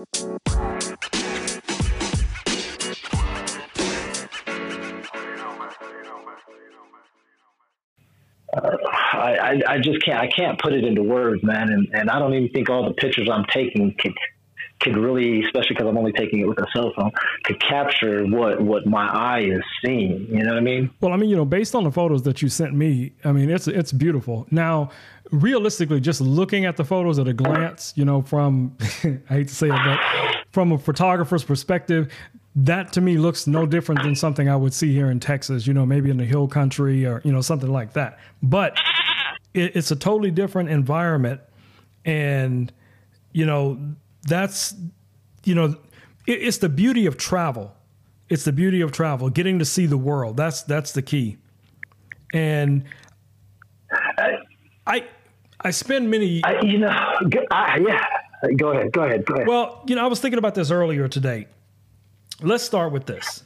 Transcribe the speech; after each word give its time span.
Uh, 0.00 0.06
I, 9.12 9.60
I 9.68 9.78
just 9.78 10.02
can't 10.02 10.18
I 10.18 10.26
can't 10.28 10.58
put 10.58 10.72
it 10.72 10.84
into 10.84 11.02
words, 11.02 11.42
man, 11.42 11.70
and, 11.70 11.86
and 11.92 12.10
I 12.10 12.18
don't 12.18 12.32
even 12.32 12.48
think 12.48 12.70
all 12.70 12.84
the 12.88 12.94
pictures 12.94 13.28
I'm 13.30 13.44
taking 13.52 13.94
could 13.98 14.14
could 14.80 14.96
really, 14.96 15.44
especially 15.44 15.76
because 15.76 15.86
I'm 15.86 15.98
only 15.98 16.12
taking 16.12 16.40
it 16.40 16.48
with 16.48 16.58
a 16.58 16.66
cell 16.74 16.92
phone, 16.96 17.10
could 17.44 17.60
capture 17.60 18.24
what 18.24 18.60
what 18.62 18.86
my 18.86 19.06
eye 19.06 19.40
is 19.40 19.62
seeing. 19.84 20.26
You 20.30 20.44
know 20.44 20.54
what 20.54 20.56
I 20.56 20.60
mean? 20.60 20.90
Well, 21.00 21.12
I 21.12 21.16
mean, 21.16 21.28
you 21.28 21.36
know, 21.36 21.44
based 21.44 21.74
on 21.74 21.84
the 21.84 21.92
photos 21.92 22.22
that 22.22 22.40
you 22.40 22.48
sent 22.48 22.74
me, 22.74 23.12
I 23.22 23.32
mean, 23.32 23.50
it's 23.50 23.68
it's 23.68 23.92
beautiful. 23.92 24.46
Now, 24.50 24.90
realistically, 25.30 26.00
just 26.00 26.20
looking 26.20 26.64
at 26.64 26.76
the 26.76 26.84
photos 26.84 27.18
at 27.18 27.28
a 27.28 27.32
glance, 27.32 27.92
you 27.96 28.04
know, 28.04 28.22
from 28.22 28.76
I 28.80 29.34
hate 29.34 29.48
to 29.48 29.54
say 29.54 29.68
it, 29.68 29.80
but 29.84 29.98
from 30.50 30.72
a 30.72 30.78
photographer's 30.78 31.44
perspective, 31.44 32.12
that 32.56 32.92
to 32.94 33.00
me 33.00 33.16
looks 33.16 33.46
no 33.46 33.66
different 33.66 34.02
than 34.02 34.14
something 34.16 34.48
I 34.48 34.56
would 34.56 34.74
see 34.74 34.92
here 34.92 35.10
in 35.10 35.20
Texas, 35.20 35.66
you 35.66 35.74
know, 35.74 35.86
maybe 35.86 36.10
in 36.10 36.16
the 36.16 36.24
hill 36.24 36.48
country 36.48 37.06
or, 37.06 37.20
you 37.24 37.32
know, 37.32 37.40
something 37.40 37.70
like 37.70 37.92
that. 37.92 38.18
But 38.42 38.76
it, 39.54 39.76
it's 39.76 39.90
a 39.90 39.96
totally 39.96 40.30
different 40.30 40.68
environment. 40.68 41.40
And, 42.04 42.72
you 43.32 43.46
know, 43.46 43.78
that's, 44.22 44.74
you 45.44 45.54
know, 45.54 45.76
it, 46.26 46.42
it's 46.42 46.58
the 46.58 46.68
beauty 46.68 47.06
of 47.06 47.16
travel. 47.16 47.74
It's 48.28 48.44
the 48.44 48.52
beauty 48.52 48.80
of 48.80 48.92
travel, 48.92 49.28
getting 49.30 49.58
to 49.58 49.64
see 49.64 49.86
the 49.86 49.98
world. 49.98 50.36
That's, 50.36 50.62
that's 50.62 50.92
the 50.92 51.02
key. 51.02 51.36
And 52.32 52.84
I, 54.86 55.06
I 55.62 55.70
spend 55.70 56.10
many, 56.10 56.42
I, 56.44 56.60
you 56.62 56.78
know, 56.78 56.88
I, 57.50 57.78
yeah, 57.86 58.06
go 58.56 58.70
ahead, 58.70 58.92
go 58.92 59.02
ahead, 59.02 59.24
go 59.24 59.34
ahead. 59.34 59.46
Well, 59.46 59.82
you 59.86 59.94
know, 59.94 60.04
I 60.04 60.06
was 60.06 60.20
thinking 60.20 60.38
about 60.38 60.54
this 60.54 60.70
earlier 60.70 61.06
today 61.06 61.46
let's 62.42 62.64
start 62.64 62.92
with 62.92 63.06
this. 63.06 63.42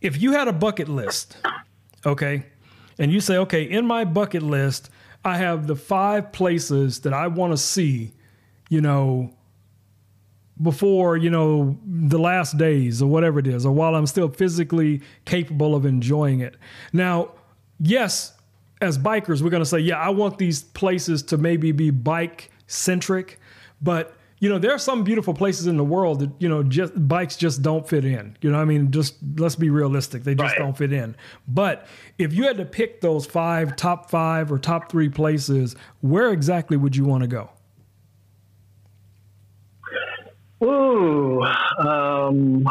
If 0.00 0.20
you 0.20 0.32
had 0.32 0.48
a 0.48 0.52
bucket 0.52 0.88
list, 0.88 1.36
okay, 2.04 2.46
and 2.98 3.10
you 3.10 3.20
say, 3.20 3.38
okay, 3.38 3.62
in 3.62 3.86
my 3.86 4.04
bucket 4.04 4.42
list, 4.42 4.90
I 5.24 5.38
have 5.38 5.66
the 5.66 5.76
five 5.76 6.32
places 6.32 7.00
that 7.00 7.14
I 7.14 7.28
want 7.28 7.52
to 7.52 7.56
see, 7.56 8.12
you 8.68 8.80
know, 8.80 9.34
before, 10.60 11.16
you 11.16 11.30
know, 11.30 11.78
the 11.84 12.18
last 12.18 12.58
days 12.58 13.02
or 13.02 13.06
whatever 13.10 13.38
it 13.38 13.46
is, 13.46 13.64
or 13.66 13.72
while 13.72 13.94
I'm 13.94 14.06
still 14.06 14.28
physically 14.28 15.00
capable 15.24 15.74
of 15.74 15.84
enjoying 15.86 16.40
it. 16.40 16.56
Now, 16.92 17.32
yes, 17.80 18.33
as 18.84 18.98
bikers, 18.98 19.42
we're 19.42 19.50
going 19.50 19.62
to 19.62 19.68
say, 19.68 19.78
yeah, 19.78 19.98
I 19.98 20.10
want 20.10 20.38
these 20.38 20.62
places 20.62 21.22
to 21.24 21.36
maybe 21.36 21.72
be 21.72 21.90
bike 21.90 22.50
centric, 22.66 23.40
but 23.82 24.16
you 24.40 24.50
know, 24.50 24.58
there 24.58 24.72
are 24.72 24.78
some 24.78 25.04
beautiful 25.04 25.32
places 25.32 25.66
in 25.66 25.78
the 25.78 25.84
world 25.84 26.20
that, 26.20 26.30
you 26.38 26.50
know, 26.50 26.62
just 26.62 26.92
bikes 27.08 27.34
just 27.34 27.62
don't 27.62 27.88
fit 27.88 28.04
in. 28.04 28.36
You 28.42 28.50
know, 28.50 28.58
I 28.58 28.66
mean, 28.66 28.90
just 28.90 29.14
let's 29.38 29.56
be 29.56 29.70
realistic. 29.70 30.24
They 30.24 30.34
just 30.34 30.52
right. 30.52 30.58
don't 30.58 30.76
fit 30.76 30.92
in. 30.92 31.16
But 31.48 31.86
if 32.18 32.34
you 32.34 32.44
had 32.44 32.58
to 32.58 32.66
pick 32.66 33.00
those 33.00 33.24
five, 33.24 33.74
top 33.74 34.10
five 34.10 34.52
or 34.52 34.58
top 34.58 34.90
three 34.90 35.08
places, 35.08 35.76
where 36.02 36.30
exactly 36.30 36.76
would 36.76 36.94
you 36.94 37.04
want 37.04 37.22
to 37.22 37.26
go? 37.26 37.50
Ooh, 40.62 41.42
um, 41.78 42.66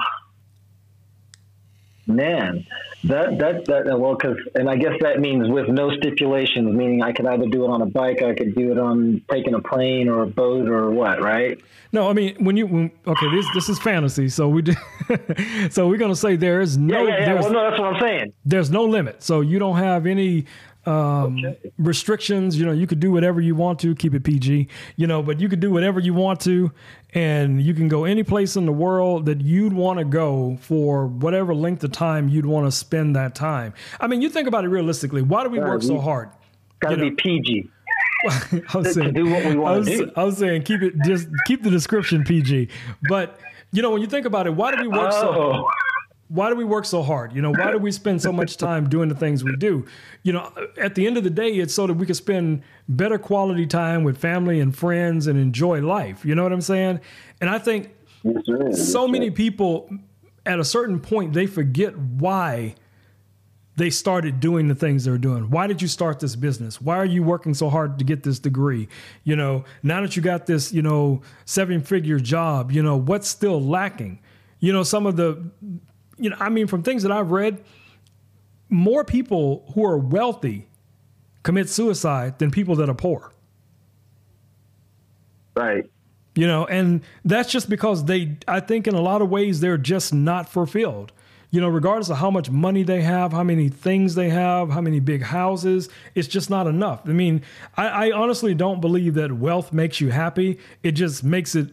man, 2.06 2.66
that 3.06 3.38
that 3.40 3.66
that 3.66 4.00
well, 4.00 4.16
because 4.16 4.38
and 4.56 4.70
I 4.70 4.78
guess 4.78 4.94
that 5.02 5.20
means 5.20 5.50
with 5.50 5.68
no 5.68 5.92
stipulations, 5.98 6.74
meaning 6.74 7.04
I 7.04 7.12
could 7.12 7.26
either 7.26 7.48
do 7.48 7.66
it 7.66 7.70
on 7.70 7.82
a 7.82 7.86
bike, 7.86 8.22
I 8.24 8.34
could 8.34 8.56
do 8.56 8.72
it 8.72 8.80
on 8.80 9.22
taking 9.30 9.54
a 9.54 9.62
plane 9.62 10.08
or 10.08 10.24
a 10.24 10.28
boat 10.28 10.70
or 10.70 10.90
what, 10.92 11.22
right? 11.22 11.60
No, 11.92 12.10
I 12.10 12.14
mean 12.14 12.36
when 12.44 12.56
you 12.56 12.66
when, 12.66 12.92
okay, 13.06 13.36
this 13.36 13.46
this 13.54 13.70
is 13.70 13.78
fantasy, 13.80 14.30
so 14.30 14.48
we 14.48 14.62
do, 14.62 14.74
so 15.70 15.88
we're 15.88 15.98
gonna 15.98 16.16
say 16.16 16.38
there 16.38 16.62
is 16.62 16.78
no, 16.78 17.06
yeah, 17.06 17.20
yeah, 17.20 17.34
yeah. 17.34 17.42
Well, 17.42 17.52
no, 17.52 17.70
that's 17.70 17.80
what 17.80 17.94
I'm 17.94 18.02
saying. 18.02 18.34
There's 18.46 18.72
no 18.72 18.86
limit, 18.86 19.22
so 19.22 19.42
you 19.42 19.60
don't 19.60 19.78
have 19.78 20.06
any 20.06 20.46
um, 20.86 21.38
okay. 21.38 21.72
restrictions. 21.78 22.58
You 22.58 22.66
know, 22.66 22.72
you 22.72 22.88
could 22.88 23.00
do 23.00 23.12
whatever 23.12 23.42
you 23.42 23.56
want 23.56 23.80
to, 23.80 23.96
keep 23.96 24.14
it 24.14 24.24
PG, 24.24 24.68
you 24.96 25.08
know, 25.08 25.24
but 25.24 25.40
you 25.40 25.50
could 25.50 25.60
do 25.60 25.72
whatever 25.72 26.00
you 26.00 26.14
want 26.14 26.40
to. 26.42 26.72
And 27.14 27.62
you 27.62 27.74
can 27.74 27.88
go 27.88 28.06
any 28.06 28.24
place 28.24 28.56
in 28.56 28.66
the 28.66 28.74
world 28.74 29.28
that 29.28 29.42
you'd 29.42 29.74
want 29.74 30.00
to 30.00 30.06
go 30.06 30.58
for 30.62 31.06
whatever 31.06 31.54
length 31.54 31.84
of 31.84 31.92
time 31.92 32.28
you'd 32.28 32.46
want 32.46 32.66
to 32.66 32.72
spend 32.72 33.16
that 33.16 33.36
time. 33.36 33.74
I 34.00 34.08
mean, 34.08 34.22
you 34.22 34.30
think 34.30 34.48
about 34.48 34.66
it 34.66 34.70
realistically. 34.70 35.22
Why 35.22 35.44
do 35.44 35.50
we 35.50 35.60
work 35.60 35.84
so 35.84 36.00
hard? 36.00 36.30
Got 36.80 36.90
to 36.96 36.98
be 36.98 37.12
PG. 37.12 37.70
I 38.26 38.78
was 38.78 38.94
saying, 38.94 39.14
to 39.14 39.24
do 39.24 39.30
what 39.30 39.46
we 39.46 39.56
want 39.56 39.86
to 39.86 39.98
do. 39.98 40.12
I 40.16 40.24
was 40.24 40.38
saying, 40.38 40.64
keep 40.64 40.82
it, 40.82 40.94
just 41.04 41.28
keep 41.46 41.62
the 41.62 41.70
description 41.70 42.24
PG. 42.24 42.70
But, 43.10 43.38
you 43.72 43.82
know, 43.82 43.92
when 43.92 44.02
you 44.02 44.08
think 44.08 44.26
about 44.26 44.48
it, 44.48 44.56
why 44.56 44.74
do 44.74 44.82
we 44.82 44.88
work 44.88 45.12
oh. 45.14 45.22
so 45.22 45.70
why 46.30 46.50
do 46.50 46.56
we 46.56 46.64
work 46.64 46.86
so 46.86 47.04
hard? 47.04 47.34
You 47.34 47.42
know, 47.42 47.52
why 47.52 47.72
do 47.72 47.78
we 47.78 47.92
spend 47.92 48.22
so 48.22 48.32
much 48.32 48.58
time 48.58 48.90
doing 48.90 49.10
the 49.10 49.16
things 49.16 49.44
we 49.44 49.56
do? 49.56 49.86
You 50.24 50.34
know, 50.34 50.52
at 50.78 50.96
the 50.96 51.06
end 51.06 51.18
of 51.18 51.24
the 51.24 51.30
day, 51.30 51.50
it's 51.50 51.74
so 51.74 51.86
that 51.86 51.94
we 51.94 52.06
can 52.06 52.16
spend 52.16 52.64
better 52.90 53.18
quality 53.20 53.68
time 53.68 54.04
with 54.04 54.18
family 54.18 54.60
and 54.60 54.76
friends 54.76 55.28
and 55.28 55.38
enjoy 55.38 55.82
life. 55.82 56.26
You 56.26 56.34
know 56.36 56.44
what 56.44 56.54
I'm 56.54 56.62
saying? 56.62 57.02
And 57.42 57.50
I 57.50 57.60
think 57.60 57.92
yes, 58.24 58.92
so 58.92 59.08
many 59.08 59.30
people 59.30 59.90
at 60.46 60.60
a 60.60 60.66
certain 60.66 61.00
point 61.00 61.34
they 61.34 61.46
forget 61.46 61.98
why 61.98 62.76
they 63.76 63.90
started 63.90 64.40
doing 64.40 64.68
the 64.68 64.76
things 64.76 65.04
they're 65.04 65.18
doing. 65.18 65.50
Why 65.50 65.68
did 65.68 65.82
you 65.82 65.88
start 65.88 66.20
this 66.20 66.36
business? 66.36 66.80
Why 66.80 66.98
are 66.98 67.06
you 67.06 67.24
working 67.24 67.54
so 67.54 67.70
hard 67.70 67.98
to 68.00 68.06
get 68.06 68.24
this 68.24 68.38
degree? 68.38 68.88
You 69.24 69.36
know, 69.36 69.66
now 69.82 70.02
that 70.02 70.16
you 70.16 70.22
got 70.22 70.46
this, 70.46 70.72
you 70.72 70.84
know, 70.84 71.22
seven 71.46 71.82
figure 71.82 72.20
job, 72.20 72.72
you 72.72 72.84
know, 72.84 72.96
what's 72.96 73.28
still 73.28 73.62
lacking? 73.62 74.20
You 74.60 74.74
know, 74.74 74.84
some 74.84 75.08
of 75.08 75.16
the 75.16 75.44
you 76.18 76.30
know, 76.30 76.38
I 76.40 76.50
mean, 76.50 76.68
from 76.68 76.84
things 76.84 77.04
that 77.04 77.12
I've 77.12 77.32
read, 77.32 77.64
more 78.70 79.04
people 79.04 79.72
who 79.74 79.86
are 79.86 79.98
wealthy 79.98 80.68
commit 81.44 81.70
suicide 81.70 82.40
than 82.40 82.52
people 82.52 82.76
that 82.76 82.90
are 82.90 82.96
poor. 82.96 83.32
Right. 85.56 85.90
You 86.36 86.48
know, 86.48 86.66
and 86.66 87.02
that's 87.24 87.52
just 87.52 87.70
because 87.70 88.06
they, 88.06 88.38
I 88.48 88.60
think 88.60 88.88
in 88.88 88.96
a 88.96 89.02
lot 89.02 89.22
of 89.22 89.30
ways, 89.30 89.60
they're 89.60 89.78
just 89.78 90.14
not 90.14 90.50
fulfilled. 90.50 91.12
You 91.52 91.62
know, 91.62 91.68
regardless 91.68 92.10
of 92.10 92.18
how 92.18 92.32
much 92.32 92.50
money 92.50 92.82
they 92.82 93.04
have, 93.04 93.32
how 93.32 93.44
many 93.44 93.70
things 93.70 94.16
they 94.16 94.30
have, 94.30 94.72
how 94.72 94.82
many 94.82 95.00
big 95.00 95.22
houses, 95.22 95.90
it's 96.16 96.28
just 96.28 96.50
not 96.50 96.66
enough. 96.66 97.02
I 97.06 97.12
mean, 97.12 97.44
I, 97.78 98.08
I 98.08 98.12
honestly 98.12 98.56
don't 98.56 98.82
believe 98.82 99.14
that 99.14 99.34
wealth 99.34 99.72
makes 99.72 100.02
you 100.02 100.10
happy. 100.10 100.58
It 100.82 100.94
just 100.94 101.24
makes 101.24 101.54
it 101.54 101.70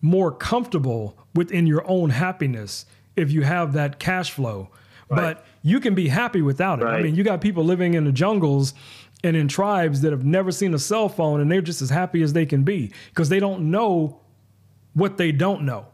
more 0.00 0.30
comfortable 0.30 1.18
within 1.34 1.66
your 1.66 1.82
own 1.88 2.10
happiness 2.10 2.86
if 3.16 3.30
you 3.30 3.42
have 3.42 3.72
that 3.74 3.98
cash 3.98 4.30
flow. 4.30 4.70
Right. 5.08 5.34
But 5.34 5.46
you 5.62 5.80
can 5.80 5.94
be 5.94 6.08
happy 6.08 6.42
without 6.42 6.80
it. 6.80 6.84
Right. 6.84 7.00
I 7.00 7.02
mean, 7.02 7.14
you 7.14 7.24
got 7.24 7.40
people 7.40 7.64
living 7.64 7.94
in 7.94 8.04
the 8.04 8.12
jungles 8.12 8.74
and 9.22 9.36
in 9.36 9.48
tribes 9.48 10.02
that 10.02 10.12
have 10.12 10.24
never 10.24 10.52
seen 10.52 10.74
a 10.74 10.78
cell 10.78 11.08
phone 11.08 11.40
and 11.40 11.50
they're 11.50 11.62
just 11.62 11.82
as 11.82 11.90
happy 11.90 12.22
as 12.22 12.32
they 12.32 12.46
can 12.46 12.62
be 12.62 12.92
because 13.08 13.28
they 13.28 13.40
don't 13.40 13.70
know 13.70 14.20
what 14.92 15.16
they 15.16 15.32
don't 15.32 15.62
know. 15.62 15.86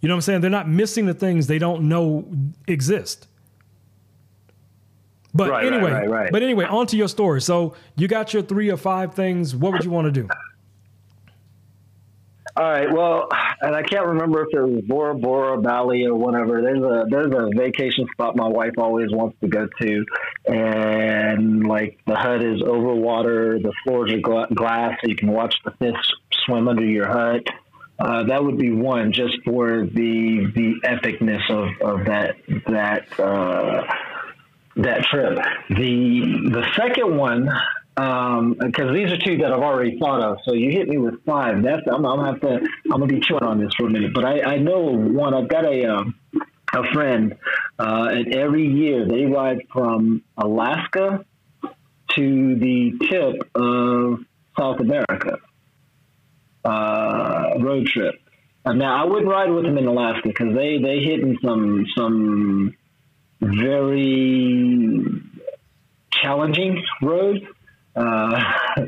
You 0.00 0.08
know 0.08 0.14
what 0.14 0.18
I'm 0.18 0.22
saying? 0.22 0.40
They're 0.42 0.50
not 0.50 0.68
missing 0.68 1.06
the 1.06 1.14
things 1.14 1.46
they 1.46 1.58
don't 1.58 1.88
know 1.88 2.28
exist. 2.66 3.26
But 5.34 5.50
right, 5.50 5.66
anyway, 5.66 6.28
but 6.32 6.42
anyway, 6.42 6.64
on 6.64 6.86
to 6.88 6.96
your 6.96 7.08
story. 7.08 7.40
So 7.40 7.74
you 7.96 8.08
got 8.08 8.32
your 8.32 8.42
three 8.42 8.70
or 8.70 8.76
five 8.76 9.14
things. 9.14 9.54
What 9.54 9.72
would 9.72 9.84
you 9.84 9.90
want 9.90 10.06
to 10.06 10.12
do? 10.12 10.28
All 12.58 12.68
right. 12.68 12.92
Well, 12.92 13.28
and 13.60 13.76
I 13.76 13.82
can't 13.82 14.04
remember 14.04 14.42
if 14.42 14.48
it 14.52 14.60
was 14.60 14.82
Bora 14.84 15.14
Bora, 15.14 15.60
Bali, 15.60 16.04
or 16.06 16.16
whatever. 16.16 16.60
There's 16.60 16.82
a 16.82 17.04
there's 17.08 17.32
a 17.32 17.50
vacation 17.56 18.04
spot 18.10 18.34
my 18.34 18.48
wife 18.48 18.72
always 18.78 19.12
wants 19.12 19.38
to 19.42 19.46
go 19.46 19.68
to, 19.80 20.04
and 20.48 21.64
like 21.68 22.00
the 22.08 22.16
hut 22.16 22.42
is 22.42 22.60
over 22.60 22.96
water, 22.96 23.60
the 23.60 23.72
floors 23.84 24.12
are 24.12 24.18
gla- 24.18 24.48
glass, 24.52 24.98
so 25.00 25.08
you 25.08 25.14
can 25.14 25.30
watch 25.30 25.54
the 25.64 25.70
fish 25.78 25.94
swim 26.46 26.66
under 26.66 26.84
your 26.84 27.06
hut. 27.06 27.46
Uh, 27.96 28.24
that 28.24 28.42
would 28.42 28.58
be 28.58 28.72
one, 28.72 29.12
just 29.12 29.36
for 29.44 29.86
the 29.86 30.50
the 30.56 30.80
epicness 30.84 31.48
of, 31.50 31.68
of 32.00 32.06
that 32.06 32.34
that 32.66 33.20
uh, 33.20 33.84
that 34.74 35.04
trip. 35.04 35.38
The 35.68 36.50
the 36.50 36.66
second 36.74 37.16
one 37.16 37.48
because 37.98 38.90
um, 38.90 38.94
these 38.94 39.10
are 39.10 39.18
two 39.18 39.38
that 39.38 39.52
I've 39.52 39.60
already 39.60 39.98
thought 39.98 40.22
of. 40.22 40.38
So 40.44 40.54
you 40.54 40.70
hit 40.70 40.86
me 40.86 40.98
with 40.98 41.24
five. 41.24 41.64
That's 41.64 41.82
I'm, 41.88 42.06
I'm 42.06 42.18
gonna 42.18 42.32
have 42.32 42.40
to 42.42 42.60
I'm 42.84 43.00
gonna 43.00 43.06
be 43.06 43.18
chewing 43.18 43.42
on 43.42 43.58
this 43.58 43.74
for 43.76 43.88
a 43.88 43.90
minute. 43.90 44.14
But 44.14 44.24
I, 44.24 44.40
I 44.42 44.58
know 44.58 44.82
one. 44.82 45.34
I've 45.34 45.48
got 45.48 45.64
a 45.64 45.84
um, 45.86 46.14
a 46.72 46.92
friend, 46.92 47.34
uh, 47.76 48.08
and 48.12 48.36
every 48.36 48.68
year 48.68 49.04
they 49.04 49.24
ride 49.24 49.62
from 49.72 50.22
Alaska 50.36 51.24
to 52.14 52.56
the 52.56 52.92
tip 53.08 53.50
of 53.56 54.20
South 54.56 54.78
America. 54.78 55.38
Uh, 56.64 57.54
road 57.60 57.86
trip. 57.86 58.14
Now 58.64 59.02
I 59.02 59.06
wouldn't 59.06 59.28
ride 59.28 59.50
with 59.50 59.64
them 59.64 59.76
in 59.76 59.86
Alaska 59.86 60.28
because 60.28 60.54
they 60.54 60.78
they 60.78 61.00
hit 61.00 61.18
in 61.18 61.36
some 61.44 61.84
some 61.96 62.76
very 63.40 65.20
challenging 66.12 66.84
roads. 67.02 67.40
Uh, 67.98 68.40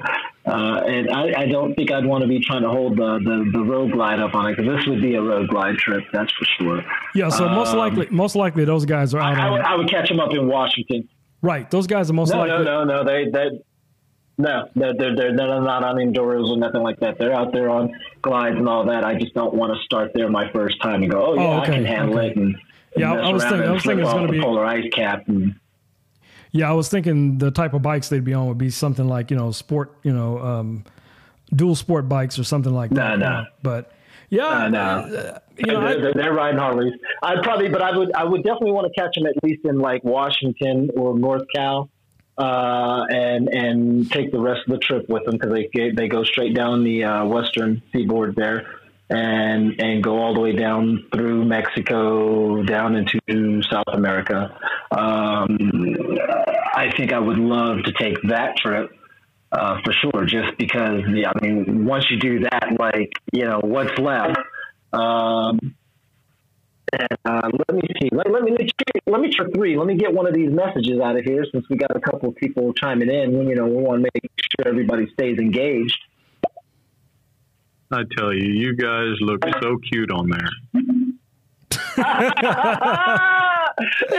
Uh, 0.46 0.80
and 0.86 1.10
I, 1.10 1.42
I, 1.42 1.46
don't 1.46 1.74
think 1.74 1.92
I'd 1.92 2.06
want 2.06 2.22
to 2.22 2.28
be 2.28 2.40
trying 2.40 2.62
to 2.62 2.70
hold 2.70 2.96
the, 2.96 3.20
the, 3.22 3.50
the 3.52 3.62
road 3.62 3.92
glide 3.92 4.20
up 4.20 4.34
on 4.34 4.46
it 4.46 4.56
because 4.56 4.74
this 4.74 4.86
would 4.86 5.02
be 5.02 5.14
a 5.14 5.22
road 5.22 5.48
glide 5.48 5.76
trip, 5.76 6.02
that's 6.14 6.32
for 6.32 6.44
sure. 6.58 6.84
Yeah, 7.14 7.28
so 7.28 7.46
um, 7.46 7.54
most 7.54 7.74
likely, 7.74 8.08
most 8.10 8.34
likely 8.34 8.64
those 8.64 8.86
guys 8.86 9.12
are 9.12 9.20
out. 9.20 9.36
I, 9.36 9.46
I, 9.46 9.50
would, 9.50 9.60
I 9.60 9.74
would 9.76 9.90
catch 9.90 10.08
them 10.08 10.18
up 10.18 10.32
in 10.32 10.48
Washington. 10.48 11.06
Right, 11.42 11.70
those 11.70 11.86
guys 11.86 12.10
are 12.10 12.14
most 12.14 12.32
no, 12.32 12.38
likely. 12.38 12.64
No, 12.64 12.84
no, 12.84 13.02
no, 13.02 13.04
they 13.04 13.30
they 13.30 13.60
no, 14.38 14.68
they're, 14.74 14.94
they're, 14.96 15.14
they're, 15.14 15.36
they're 15.36 15.60
not 15.60 15.84
on 15.84 15.96
enduros 15.96 16.48
or 16.48 16.56
nothing 16.56 16.82
like 16.82 16.98
that. 17.00 17.18
They're 17.18 17.34
out 17.34 17.52
there 17.52 17.68
on 17.68 17.94
glides 18.22 18.56
and 18.56 18.68
all 18.68 18.86
that. 18.86 19.04
I 19.04 19.14
just 19.14 19.34
don't 19.34 19.54
want 19.54 19.76
to 19.76 19.84
start 19.84 20.12
there 20.14 20.30
my 20.30 20.50
first 20.52 20.80
time 20.80 21.02
and 21.02 21.12
go, 21.12 21.26
oh, 21.26 21.34
yeah, 21.34 21.42
oh, 21.42 21.60
okay, 21.60 21.72
I 21.72 21.74
can 21.74 21.84
handle 21.84 22.18
okay. 22.18 22.28
it. 22.28 22.36
And, 22.38 22.56
yeah, 22.96 23.12
I 23.12 23.30
was 23.30 23.42
thinking, 23.42 23.68
I 23.68 23.72
was 23.72 23.82
thinking 23.82 24.04
it's 24.04 24.12
going 24.14 24.26
to 24.26 24.32
be 24.32 24.40
polar 24.40 24.64
ice 24.64 24.88
cap. 24.92 25.28
And, 25.28 25.54
yeah, 26.52 26.68
I 26.68 26.72
was 26.72 26.88
thinking 26.88 27.38
the 27.38 27.50
type 27.50 27.74
of 27.74 27.82
bikes 27.82 28.08
they'd 28.08 28.24
be 28.24 28.34
on 28.34 28.48
would 28.48 28.58
be 28.58 28.70
something 28.70 29.06
like, 29.06 29.30
you 29.30 29.36
know, 29.36 29.52
sport, 29.52 29.94
you 30.02 30.12
know, 30.12 30.38
um, 30.38 30.84
dual 31.54 31.74
sport 31.74 32.08
bikes 32.08 32.38
or 32.38 32.44
something 32.44 32.74
like 32.74 32.90
that. 32.90 33.18
No, 33.18 33.40
no. 33.40 33.44
But 33.62 33.92
yeah, 34.30 34.68
no, 34.68 34.80
uh, 34.80 35.38
you 35.56 35.66
know, 35.66 35.80
they're, 35.80 36.00
they're, 36.00 36.14
they're, 36.14 36.32
riding 36.32 36.58
Harleys. 36.58 36.94
I'd 37.22 37.42
probably, 37.42 37.68
but 37.68 37.82
I 37.82 37.96
would, 37.96 38.12
I 38.14 38.24
would 38.24 38.42
definitely 38.42 38.72
want 38.72 38.92
to 38.92 39.00
catch 39.00 39.14
them 39.14 39.26
at 39.26 39.34
least 39.42 39.64
in 39.64 39.78
like 39.78 40.04
Washington 40.04 40.90
or 40.96 41.18
North 41.18 41.46
Cal 41.54 41.90
uh, 42.38 43.04
and 43.10 43.48
and 43.48 44.10
take 44.10 44.32
the 44.32 44.40
rest 44.40 44.62
of 44.66 44.72
the 44.72 44.78
trip 44.78 45.08
with 45.08 45.24
them 45.24 45.36
because 45.36 45.52
they 45.52 45.90
they 45.90 46.08
go 46.08 46.24
straight 46.24 46.54
down 46.54 46.84
the 46.84 47.04
uh, 47.04 47.24
western 47.26 47.82
seaboard 47.92 48.34
there 48.36 48.79
and 49.10 49.80
and 49.80 50.02
go 50.02 50.18
all 50.18 50.34
the 50.34 50.40
way 50.40 50.52
down 50.52 51.04
through 51.12 51.44
Mexico 51.44 52.62
down 52.62 52.96
into 52.96 53.62
South 53.70 53.92
America. 53.92 54.56
Um, 54.92 55.58
I 56.74 56.92
think 56.96 57.12
I 57.12 57.18
would 57.18 57.38
love 57.38 57.82
to 57.84 57.92
take 57.92 58.16
that 58.28 58.56
trip. 58.56 58.90
Uh, 59.52 59.80
for 59.84 59.92
sure, 59.92 60.24
just 60.26 60.56
because 60.58 61.02
yeah, 61.12 61.32
I 61.34 61.44
mean, 61.44 61.84
once 61.84 62.06
you 62.08 62.20
do 62.20 62.38
that, 62.38 62.76
like 62.78 63.10
you 63.32 63.44
know, 63.44 63.58
what's 63.60 63.98
left? 63.98 64.38
Um, 64.92 65.74
uh, 66.92 67.50
let 67.68 67.74
me 67.74 67.82
see. 68.00 68.10
Let, 68.12 68.30
let 68.30 68.44
me 68.44 68.56
let 69.06 69.20
me 69.20 69.32
try 69.34 69.46
three. 69.52 69.76
Let 69.76 69.88
me 69.88 69.96
get 69.96 70.14
one 70.14 70.28
of 70.28 70.34
these 70.34 70.52
messages 70.52 71.00
out 71.00 71.16
of 71.16 71.24
here 71.24 71.44
since 71.50 71.68
we 71.68 71.76
got 71.76 71.96
a 71.96 72.00
couple 72.00 72.28
of 72.28 72.36
people 72.36 72.72
chiming 72.74 73.10
in. 73.10 73.48
You 73.48 73.56
know, 73.56 73.66
we 73.66 73.82
want 73.82 74.04
to 74.04 74.10
make 74.14 74.30
sure 74.38 74.68
everybody 74.68 75.08
stays 75.14 75.38
engaged. 75.38 75.98
I 77.92 78.02
tell 78.16 78.32
you, 78.32 78.52
you 78.52 78.76
guys 78.76 79.16
look 79.20 79.44
so 79.60 79.76
cute 79.90 80.12
on 80.12 80.30
there. 80.30 80.48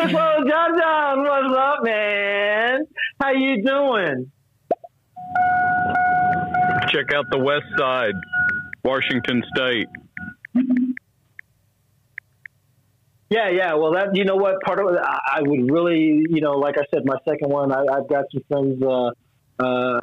so 0.10 0.18
John 0.50 0.78
John, 0.78 1.24
what's 1.24 1.58
up, 1.58 1.84
man? 1.84 2.86
How 3.22 3.32
you 3.32 3.64
doing? 3.64 4.32
Check 6.90 7.14
out 7.16 7.26
the 7.32 7.40
West 7.40 7.68
Side, 7.78 8.14
Washington 8.84 9.42
State. 9.56 9.88
Yeah, 13.30 13.50
yeah. 13.50 13.76
Well, 13.76 13.94
that 13.94 14.10
you 14.16 14.26
know 14.26 14.36
what 14.36 14.62
part 14.66 14.80
of 14.80 14.94
it, 14.94 15.00
I 15.02 15.40
would 15.42 15.72
really, 15.72 16.26
you 16.30 16.42
know, 16.42 16.58
like 16.58 16.76
I 16.78 16.84
said, 16.94 17.04
my 17.06 17.16
second 17.26 17.50
one, 17.50 17.72
I, 17.72 17.86
have 17.96 18.10
got 18.10 18.26
some 18.34 18.44
friends 18.50 18.84
uh, 18.84 19.12
uh, 19.58 20.02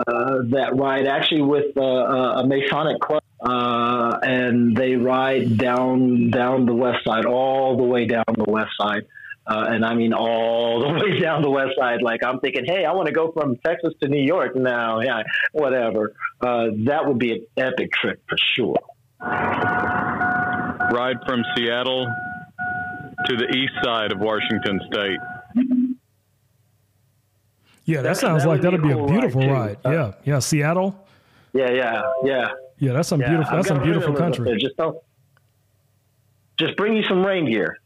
that 0.50 0.70
ride 0.76 1.06
actually 1.06 1.42
with 1.42 1.76
uh, 1.76 1.82
a 1.82 2.46
Masonic 2.46 3.00
club, 3.00 3.22
uh, 3.40 4.18
and 4.22 4.76
they 4.76 4.96
ride 4.96 5.56
down 5.58 6.30
down 6.30 6.66
the 6.66 6.74
west 6.74 7.04
side, 7.04 7.24
all 7.24 7.76
the 7.76 7.84
way 7.84 8.06
down 8.06 8.24
the 8.36 8.50
west 8.50 8.70
side. 8.80 9.06
Uh, 9.46 9.64
and 9.70 9.84
I 9.84 9.94
mean 9.94 10.12
all 10.12 10.80
the 10.80 10.88
way 11.04 11.18
down 11.20 11.42
the 11.42 11.50
west 11.50 11.72
side. 11.78 12.02
Like 12.02 12.22
I'm 12.24 12.38
thinking, 12.40 12.64
hey, 12.66 12.84
I 12.84 12.92
want 12.92 13.06
to 13.06 13.12
go 13.12 13.32
from 13.32 13.56
Texas 13.64 13.94
to 14.02 14.08
New 14.08 14.22
York 14.22 14.54
now. 14.54 15.00
Yeah, 15.08 15.22
whatever. 15.52 16.12
Uh, 16.40 16.66
that 16.84 17.06
would 17.06 17.18
be 17.18 17.32
an 17.32 17.46
epic 17.56 17.92
trip 17.92 18.20
for 18.28 18.36
sure. 18.54 18.78
Ride 20.90 21.16
from 21.26 21.44
Seattle 21.56 22.06
to 23.26 23.36
the 23.36 23.48
east 23.56 23.72
side 23.82 24.12
of 24.12 24.18
Washington 24.18 24.80
State. 24.90 25.18
Yeah, 27.84 28.02
that, 28.02 28.02
that 28.02 28.16
sounds 28.18 28.42
that 28.42 28.48
like 28.50 28.60
that'd 28.60 28.82
be, 28.82 28.90
cool 28.90 29.04
a 29.06 29.08
beautiful 29.08 29.40
ride. 29.48 29.78
ride. 29.82 29.92
Yeah, 29.92 30.12
yeah, 30.24 30.38
Seattle. 30.40 31.06
Yeah, 31.54 31.70
yeah, 31.70 32.02
yeah. 32.22 32.48
Yeah, 32.78 32.92
that's 32.92 33.08
some 33.08 33.20
yeah, 33.20 33.28
beautiful. 33.28 33.56
That's 33.56 33.68
some 33.68 33.82
beautiful 33.82 34.14
country. 34.14 34.56
Just 34.58 34.76
don't. 34.76 34.96
Just 36.58 36.76
bring 36.76 36.96
you 36.96 37.02
some 37.04 37.24
rain 37.24 37.46
gear. 37.46 37.78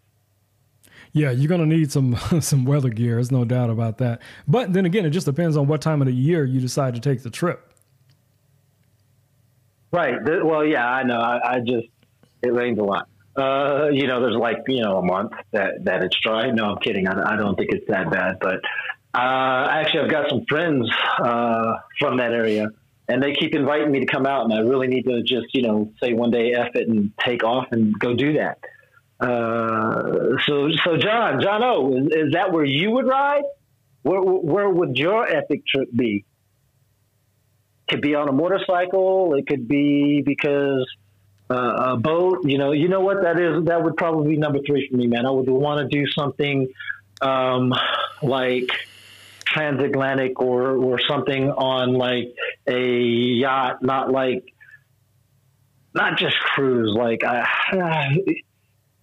Yeah, 1.12 1.30
you're 1.30 1.48
gonna 1.48 1.66
need 1.66 1.92
some 1.92 2.16
some 2.40 2.64
weather 2.64 2.88
gear. 2.88 3.14
There's 3.14 3.30
no 3.30 3.44
doubt 3.44 3.70
about 3.70 3.98
that. 3.98 4.22
But 4.48 4.72
then 4.72 4.86
again, 4.86 5.04
it 5.04 5.10
just 5.10 5.26
depends 5.26 5.56
on 5.56 5.66
what 5.66 5.80
time 5.80 6.00
of 6.00 6.06
the 6.06 6.14
year 6.14 6.44
you 6.44 6.60
decide 6.60 6.94
to 6.94 7.00
take 7.00 7.22
the 7.22 7.30
trip. 7.30 7.72
Right. 9.92 10.16
Well, 10.24 10.64
yeah, 10.64 10.88
I 10.88 11.02
know. 11.02 11.20
I, 11.20 11.56
I 11.56 11.60
just 11.60 11.86
it 12.42 12.52
rains 12.52 12.78
a 12.78 12.82
lot. 12.82 13.08
Uh, 13.36 13.88
you 13.90 14.06
know, 14.06 14.20
there's 14.20 14.36
like 14.36 14.58
you 14.68 14.82
know 14.82 14.98
a 14.98 15.02
month 15.02 15.32
that 15.52 15.84
that 15.84 16.02
it's 16.02 16.18
dry. 16.20 16.50
No, 16.50 16.72
I'm 16.72 16.78
kidding. 16.78 17.06
I, 17.06 17.34
I 17.34 17.36
don't 17.36 17.56
think 17.56 17.72
it's 17.72 17.86
that 17.88 18.10
bad. 18.10 18.38
But 18.40 18.60
uh, 19.14 19.68
actually, 19.70 20.00
I've 20.00 20.10
got 20.10 20.30
some 20.30 20.44
friends 20.48 20.90
uh, 21.18 21.74
from 21.98 22.16
that 22.18 22.32
area, 22.32 22.68
and 23.12 23.22
they 23.22 23.34
keep 23.34 23.54
inviting 23.54 23.90
me 23.90 24.00
to 24.00 24.06
come 24.06 24.26
out, 24.26 24.44
and 24.44 24.52
I 24.54 24.60
really 24.60 24.88
need 24.88 25.02
to 25.02 25.22
just 25.22 25.54
you 25.54 25.62
know 25.62 25.92
say 26.02 26.12
one 26.14 26.30
day 26.30 26.54
F 26.54 26.74
it 26.74 26.88
and 26.88 27.12
take 27.18 27.44
off 27.44 27.66
and 27.70 27.98
go 27.98 28.14
do 28.14 28.34
that. 28.34 28.58
Uh, 29.22 30.36
so, 30.46 30.68
so 30.84 30.96
John, 30.96 31.40
John 31.40 31.62
O, 31.62 31.96
is, 31.96 32.06
is, 32.06 32.32
that 32.32 32.52
where 32.52 32.64
you 32.64 32.90
would 32.90 33.06
ride? 33.06 33.44
Where, 34.02 34.20
where 34.20 34.68
would 34.68 34.98
your 34.98 35.28
epic 35.28 35.64
trip 35.64 35.88
be? 35.94 36.24
Could 37.88 38.00
be 38.00 38.16
on 38.16 38.28
a 38.28 38.32
motorcycle. 38.32 39.34
It 39.34 39.46
could 39.46 39.68
be 39.68 40.22
because 40.22 40.84
uh, 41.48 41.92
a 41.92 41.96
boat. 41.96 42.40
You 42.44 42.58
know, 42.58 42.72
you 42.72 42.88
know 42.88 43.00
what 43.00 43.22
that 43.22 43.38
is. 43.38 43.66
That 43.66 43.84
would 43.84 43.96
probably 43.96 44.34
be 44.34 44.38
number 44.38 44.58
three 44.66 44.88
for 44.90 44.96
me, 44.96 45.06
man. 45.06 45.24
I 45.24 45.30
would 45.30 45.48
want 45.48 45.88
to 45.88 45.96
do 45.96 46.04
something 46.10 46.72
um, 47.20 47.72
like 48.22 48.72
transatlantic 49.52 50.40
or 50.40 50.76
or 50.76 50.98
something 51.08 51.50
on 51.50 51.94
like 51.94 52.34
a 52.66 53.00
yacht, 53.00 53.82
not 53.82 54.10
like 54.10 54.44
not 55.94 56.18
just 56.18 56.36
cruise. 56.38 56.94
Like 56.96 57.24
I, 57.24 57.46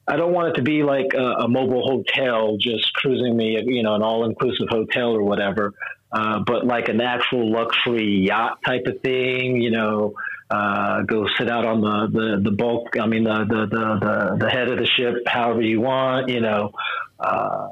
I 0.07 0.18
don't 0.18 0.34
want 0.34 0.50
it 0.50 0.54
to 0.56 0.63
be 0.63 0.84
like 0.84 1.13
a, 1.13 1.44
a 1.44 1.48
mobile 1.48 1.84
hotel 1.84 2.57
just 2.60 2.92
cruising 2.94 3.38
me, 3.38 3.62
you 3.66 3.84
know, 3.84 3.96
an 3.96 4.01
all 4.01 4.25
inclusive 4.25 4.68
hotel 4.69 5.16
or 5.16 5.24
whatever. 5.24 5.74
Uh, 6.12 6.40
but 6.46 6.66
like 6.66 6.90
an 6.90 7.01
actual 7.01 7.51
luxury 7.51 8.25
yacht 8.25 8.57
type 8.66 8.88
of 8.88 9.00
thing, 9.01 9.62
you 9.62 9.69
know, 9.69 10.16
uh, 10.50 11.04
go 11.04 11.28
sit 11.38 11.48
out 11.48 11.63
on 11.63 11.81
the, 11.81 12.19
the, 12.19 12.50
the 12.50 12.51
bulk. 12.51 12.98
I 13.00 13.06
mean, 13.06 13.24
the, 13.24 13.46
the, 13.48 13.68
the, 13.68 14.38
the, 14.39 14.50
head 14.50 14.72
of 14.72 14.79
the 14.79 14.88
ship, 14.88 15.18
however 15.27 15.62
you 15.62 15.79
want, 15.79 16.29
you 16.29 16.41
know, 16.41 16.72
uh, 17.20 17.68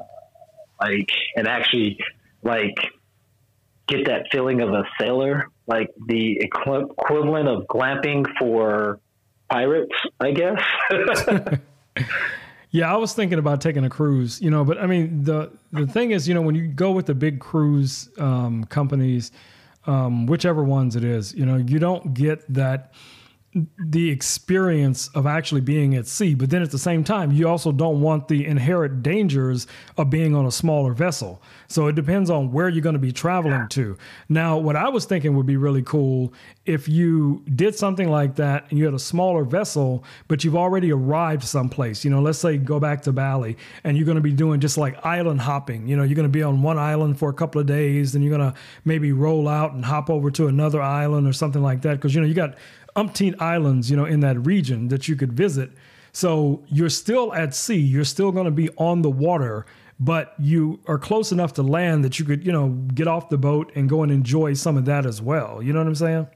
like, 0.80 1.10
and 1.36 1.48
actually 1.48 1.98
like 2.44 2.76
get 3.88 4.06
that 4.06 4.28
feeling 4.32 4.62
of 4.62 4.74
a 4.74 4.84
sailor, 5.00 5.50
like 5.66 5.90
the 6.08 6.40
equivalent 6.40 7.48
of 7.48 7.64
glamping 7.68 8.26
for 8.38 9.00
pirates, 9.50 9.96
I 10.20 10.32
guess. 10.32 10.62
yeah, 12.72 12.94
I 12.94 12.98
was 12.98 13.14
thinking 13.14 13.40
about 13.40 13.62
taking 13.62 13.86
a 13.86 13.90
cruise, 13.90 14.42
you 14.42 14.52
know, 14.52 14.64
but 14.64 14.78
I 14.78 14.88
mean, 14.88 15.24
the, 15.24 15.52
the 15.72 15.88
thing 15.88 16.12
is, 16.12 16.28
you 16.28 16.34
know, 16.34 16.42
when 16.42 16.56
you 16.56 16.68
go 16.68 16.92
with 16.92 17.06
the 17.06 17.16
big 17.16 17.40
cruise 17.40 18.10
um, 18.18 18.66
companies, 18.66 19.32
um, 19.88 20.28
whichever 20.28 20.64
ones 20.64 20.96
it 20.96 21.04
is. 21.04 21.34
You 21.34 21.46
know, 21.46 21.56
you 21.56 21.80
don't 21.80 22.14
get 22.14 22.44
that 22.54 22.92
the 23.80 24.10
experience 24.10 25.08
of 25.10 25.26
actually 25.26 25.62
being 25.62 25.96
at 25.96 26.08
sea. 26.08 26.36
But 26.36 26.50
then 26.50 26.62
at 26.62 26.72
the 26.72 26.78
same 26.78 27.04
time, 27.04 27.32
you 27.32 27.48
also 27.48 27.72
don't 27.72 28.02
want 28.02 28.28
the 28.28 28.46
inherent 28.46 29.02
dangers 29.04 29.68
of 29.98 30.10
being 30.10 30.36
on 30.36 30.46
a 30.46 30.52
smaller 30.52 30.94
vessel. 30.94 31.42
So 31.68 31.88
it 31.88 31.96
depends 31.96 32.30
on 32.30 32.52
where 32.52 32.70
you're 32.70 32.82
going 32.82 32.94
to 32.94 33.00
be 33.00 33.12
traveling 33.12 33.68
to. 33.70 33.98
Now, 34.30 34.58
what 34.58 34.76
I 34.76 34.90
was 34.90 35.06
thinking 35.06 35.36
would 35.36 35.46
be 35.46 35.58
really 35.58 35.82
cool 35.82 36.34
if 36.66 36.88
you 36.88 37.44
did 37.56 37.76
something 37.76 38.10
like 38.10 38.36
that 38.36 38.70
and 38.70 38.78
you 38.78 38.86
had 38.86 38.94
a 38.94 39.00
smaller 39.00 39.44
vessel, 39.44 40.04
but 40.28 40.44
you've 40.44 40.56
already 40.56 40.92
arrived 40.92 41.44
someplace. 41.44 42.04
You 42.04 42.12
know, 42.12 42.22
let's 42.22 42.40
say 42.40 42.58
go 42.58 42.80
back 42.80 43.02
to 43.04 43.12
Bali 43.12 43.58
and 43.84 43.98
you're 43.98 44.06
going 44.06 44.16
to 44.16 44.22
be 44.22 44.34
doing 44.34 44.60
just 44.60 44.78
like 44.78 45.06
island 45.06 45.42
hopping. 45.42 45.88
You 45.88 45.98
know, 45.98 46.04
you're 46.04 46.16
going 46.16 46.24
to 46.24 46.30
be 46.30 46.44
on 46.44 46.62
one 46.62 46.78
island 46.78 47.20
for 47.20 47.30
a 47.30 47.34
couple 47.34 47.60
of 47.60 47.68
days, 47.68 48.14
then 48.14 48.22
you're 48.22 48.38
going 48.38 48.52
to 48.52 48.58
maybe 48.86 49.12
roll 49.12 49.48
out 49.48 49.74
and 49.74 49.84
hop 49.84 50.10
over 50.10 50.32
to 50.32 50.48
another 50.48 50.82
island 50.82 51.28
or 51.28 51.34
something 51.34 51.62
like 51.62 51.82
that. 51.82 51.96
Because, 51.96 52.14
you 52.16 52.22
know, 52.22 52.28
you 52.28 52.34
got 52.34 52.56
umpteen 52.98 53.40
islands, 53.40 53.90
you 53.90 53.96
know, 53.96 54.06
in 54.06 54.20
that 54.22 54.38
region 54.46 54.88
that 54.90 55.08
you 55.08 55.16
could 55.16 55.32
visit. 55.32 55.72
So 56.12 56.64
you're 56.68 56.90
still 56.90 57.34
at 57.34 57.54
sea, 57.54 57.78
you're 57.78 58.04
still 58.04 58.32
going 58.32 58.46
to 58.46 58.52
be 58.52 58.70
on 58.78 59.04
the 59.04 59.10
water, 59.10 59.66
but 60.00 60.34
you 60.40 60.80
are 60.88 60.98
close 60.98 61.32
enough 61.32 61.54
to 61.54 61.64
land 61.64 62.04
that 62.04 62.18
you 62.18 62.26
could, 62.26 62.46
you 62.46 62.52
know, 62.52 62.70
get 62.94 63.08
off 63.08 63.30
the 63.30 63.38
boat 63.38 63.72
and 63.76 63.88
go 63.88 64.02
and 64.02 64.12
enjoy 64.12 64.54
some 64.54 64.78
of 64.78 64.86
that 64.86 65.06
as 65.06 65.22
well. 65.22 65.62
You 65.62 65.74
know 65.74 65.80
what 65.80 65.88
I'm 65.88 65.96
saying? 65.96 66.28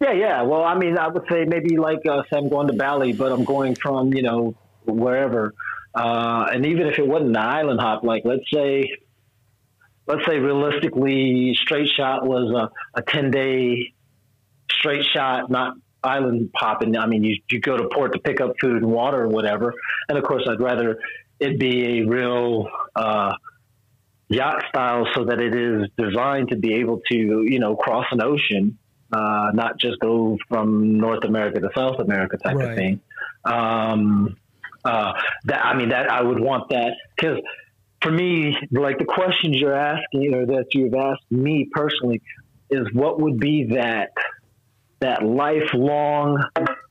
Yeah, 0.00 0.12
yeah. 0.12 0.42
Well, 0.42 0.64
I 0.64 0.76
mean, 0.76 0.98
I 0.98 1.08
would 1.08 1.24
say 1.30 1.44
maybe 1.44 1.78
like 1.78 2.04
uh, 2.06 2.22
say 2.24 2.36
I'm 2.36 2.48
going 2.48 2.66
to 2.66 2.74
Bali, 2.74 3.12
but 3.12 3.32
I'm 3.32 3.44
going 3.44 3.76
from 3.76 4.12
you 4.12 4.22
know 4.22 4.54
wherever, 4.84 5.54
uh, 5.94 6.48
and 6.52 6.66
even 6.66 6.86
if 6.86 6.98
it 6.98 7.06
wasn't 7.06 7.30
an 7.30 7.36
island 7.36 7.80
hop, 7.80 8.04
like 8.04 8.24
let's 8.26 8.44
say 8.52 8.90
let's 10.06 10.24
say 10.26 10.38
realistically, 10.38 11.54
straight 11.54 11.88
shot 11.88 12.26
was 12.26 12.50
a, 12.50 12.98
a 12.98 13.02
10 13.02 13.30
day 13.30 13.94
straight 14.86 15.04
shot, 15.14 15.50
not 15.50 15.74
island 16.02 16.50
hopping. 16.54 16.96
I 16.96 17.06
mean, 17.06 17.24
you, 17.24 17.36
you 17.50 17.60
go 17.60 17.76
to 17.76 17.88
port 17.92 18.12
to 18.12 18.18
pick 18.20 18.40
up 18.40 18.52
food 18.60 18.82
and 18.82 18.86
water 18.86 19.22
or 19.22 19.28
whatever. 19.28 19.74
And 20.08 20.16
of 20.16 20.24
course, 20.24 20.44
I'd 20.48 20.60
rather 20.60 20.98
it 21.40 21.58
be 21.58 22.00
a 22.00 22.06
real, 22.06 22.68
uh, 22.94 23.32
yacht 24.28 24.64
style 24.68 25.06
so 25.14 25.24
that 25.24 25.40
it 25.40 25.54
is 25.54 25.88
designed 25.96 26.48
to 26.50 26.56
be 26.56 26.74
able 26.74 27.00
to, 27.10 27.16
you 27.16 27.58
know, 27.58 27.76
cross 27.76 28.06
an 28.10 28.22
ocean, 28.22 28.78
uh, 29.12 29.50
not 29.54 29.78
just 29.78 29.98
go 30.00 30.36
from 30.48 30.98
North 30.98 31.24
America 31.24 31.60
to 31.60 31.68
South 31.76 32.00
America 32.00 32.36
type 32.36 32.56
Right. 32.56 32.70
of 32.70 32.76
thing. 32.76 33.00
Um, 33.44 34.36
uh, 34.84 35.12
that 35.44 35.64
I 35.64 35.76
mean, 35.76 35.90
that 35.90 36.10
I 36.10 36.22
would 36.22 36.40
want 36.40 36.70
that 36.70 36.92
because 37.16 37.38
for 38.02 38.10
me, 38.10 38.56
like 38.70 38.98
the 38.98 39.04
questions 39.04 39.56
you're 39.56 39.74
asking 39.74 40.34
or 40.34 40.46
that 40.46 40.66
you've 40.72 40.94
asked 40.94 41.24
me 41.30 41.68
personally 41.72 42.22
is 42.70 42.86
what 42.92 43.20
would 43.20 43.38
be 43.38 43.64
that 43.74 44.10
that 45.00 45.24
lifelong 45.24 46.42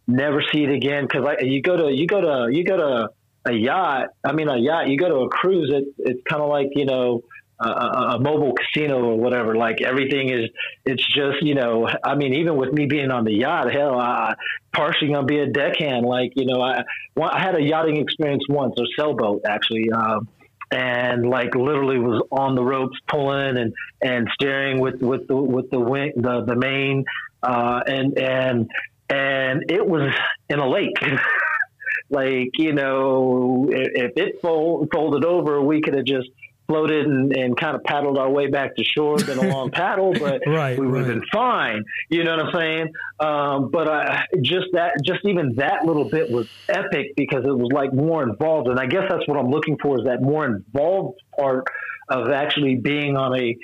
never 0.08 0.44
see 0.52 0.64
it 0.64 0.72
again. 0.72 1.08
Because 1.08 1.38
you 1.42 1.62
go 1.62 1.78
to 1.78 1.92
you 1.94 2.08
go 2.08 2.22
to 2.22 2.56
you 2.56 2.64
go 2.64 2.78
to 2.78 3.10
a 3.48 3.54
yacht 3.54 4.08
i 4.26 4.34
mean 4.34 4.50
a 4.50 4.58
yacht 4.58 4.88
you 4.88 4.98
go 4.98 5.08
to 5.08 5.16
a 5.18 5.30
cruise 5.30 5.72
it, 5.72 5.84
it's 6.00 6.20
kind 6.28 6.42
of 6.42 6.50
like 6.50 6.68
you 6.74 6.86
know 6.86 7.22
a, 7.60 7.68
a, 7.68 8.20
mobile 8.20 8.54
casino 8.54 9.02
or 9.02 9.18
whatever. 9.18 9.56
Like 9.56 9.82
everything 9.82 10.30
is 10.30 10.50
it's 10.86 11.06
just 11.06 11.42
you 11.42 11.56
know 11.56 11.88
i 12.04 12.16
mean 12.16 12.34
even 12.34 12.58
with 12.58 12.74
me 12.74 12.86
being 12.86 13.12
on 13.12 13.24
the 13.24 13.34
yacht 13.34 13.72
hell 13.72 13.98
i 13.98 14.36
partially 14.74 15.08
gonna 15.08 15.26
be 15.26 15.40
a 15.40 15.48
deckhand. 15.48 16.06
Like 16.06 16.34
you 16.36 16.46
know 16.46 16.62
i 16.62 16.84
i 17.22 17.42
had 17.42 17.56
a 17.56 17.62
yachting 17.62 17.98
experience 17.98 18.44
once 18.50 18.76
a 18.78 18.84
sailboat 18.98 19.44
actually 19.48 19.90
um 19.92 20.28
and 20.72 21.30
like 21.30 21.56
literally 21.56 22.00
was 22.00 22.24
on 22.32 22.56
the 22.56 22.64
ropes 22.64 22.98
pulling 23.08 23.58
and 23.58 23.74
and 24.02 24.28
steering 24.34 24.80
with 24.82 25.02
with 25.02 25.28
the 25.28 25.36
with 25.36 25.70
the 25.70 25.80
wing 25.80 26.12
the 26.16 26.44
the 26.46 26.56
main 26.56 27.06
uh 27.46 27.82
and 27.88 28.18
and 28.18 28.72
and 29.10 29.64
it 29.70 29.86
was 29.86 30.14
in 30.50 30.60
a 30.60 30.68
lake. 30.68 30.98
Like 32.10 32.52
you 32.60 32.74
know 32.74 33.68
if, 33.72 33.92
if 33.96 34.12
it 34.16 34.42
fold, 34.42 34.90
folded 34.94 35.26
over 35.26 35.60
we 35.62 35.82
could 35.82 35.96
have 35.96 36.06
just 36.06 36.30
floated 36.68 37.06
and, 37.06 37.36
and 37.36 37.58
kind 37.58 37.76
of 37.76 37.84
paddled 37.84 38.18
our 38.18 38.30
way 38.30 38.48
back 38.48 38.76
to 38.76 38.84
shore 38.84 39.18
been 39.18 39.40
a 39.40 39.48
long 39.54 39.72
paddle 39.72 40.14
but 40.14 40.42
Right, 40.46 40.78
we 40.78 40.88
would 40.88 41.00
have 41.00 41.08
right. 41.08 41.20
been 41.20 41.28
fine. 41.34 41.84
You 42.10 42.24
know 42.24 42.38
what 42.38 42.46
i'm 42.48 42.54
saying? 42.56 42.88
Um, 43.20 43.72
but 43.72 43.90
I, 43.90 44.26
just 44.42 44.68
that 44.74 44.94
just 45.04 45.22
even 45.26 45.56
that 45.56 45.86
little 45.86 46.10
bit 46.10 46.30
was 46.30 46.48
epic 46.70 47.14
because 47.16 47.44
it 47.44 47.58
was 47.58 47.70
like 47.74 47.94
more 47.94 48.22
involved. 48.24 48.68
And 48.68 48.80
i 48.80 48.86
guess 48.86 49.04
that's 49.10 49.28
what 49.28 49.38
i'm 49.38 49.50
looking 49.50 49.78
for 49.82 49.98
is 49.98 50.06
that 50.06 50.22
more 50.22 50.46
involved 50.46 51.20
part 51.38 51.66
of 52.10 52.30
actually 52.30 52.76
being 52.76 53.18
on 53.18 53.34
uh, 53.34 53.36
uh, 53.36 53.40
a 53.40 53.58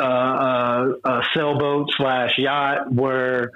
Uh, 0.00 0.04
uh, 0.04 0.92
uh, 1.04 1.20
sailboat 1.34 1.90
slash 1.96 2.38
yacht 2.38 2.90
where 2.90 3.50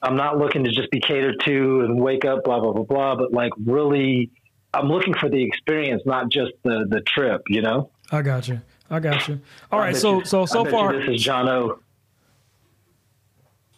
I'm 0.00 0.16
not 0.16 0.38
looking 0.38 0.62
to 0.64 0.70
just 0.70 0.90
be 0.92 1.00
catered 1.00 1.34
to 1.44 1.80
and 1.80 2.00
wake 2.00 2.24
up, 2.24 2.44
blah, 2.44 2.60
blah, 2.60 2.72
blah, 2.72 2.84
blah, 2.84 3.16
but 3.16 3.32
like 3.32 3.50
really, 3.66 4.30
I'm 4.72 4.86
looking 4.86 5.14
for 5.14 5.28
the 5.28 5.42
experience, 5.42 6.02
not 6.06 6.30
just 6.30 6.52
the, 6.62 6.86
the 6.88 7.00
trip, 7.00 7.42
you 7.48 7.62
know? 7.62 7.90
I 8.12 8.22
got 8.22 8.46
you. 8.46 8.60
I 8.88 9.00
got 9.00 9.26
you. 9.26 9.40
All 9.72 9.80
I 9.80 9.86
right. 9.86 9.96
So 9.96 10.18
you- 10.20 10.24
so 10.24 10.42
I 10.42 10.44
so 10.46 10.64
far. 10.66 10.92
this 10.92 11.08
is 11.16 11.22
John 11.22 11.48
O. 11.48 11.80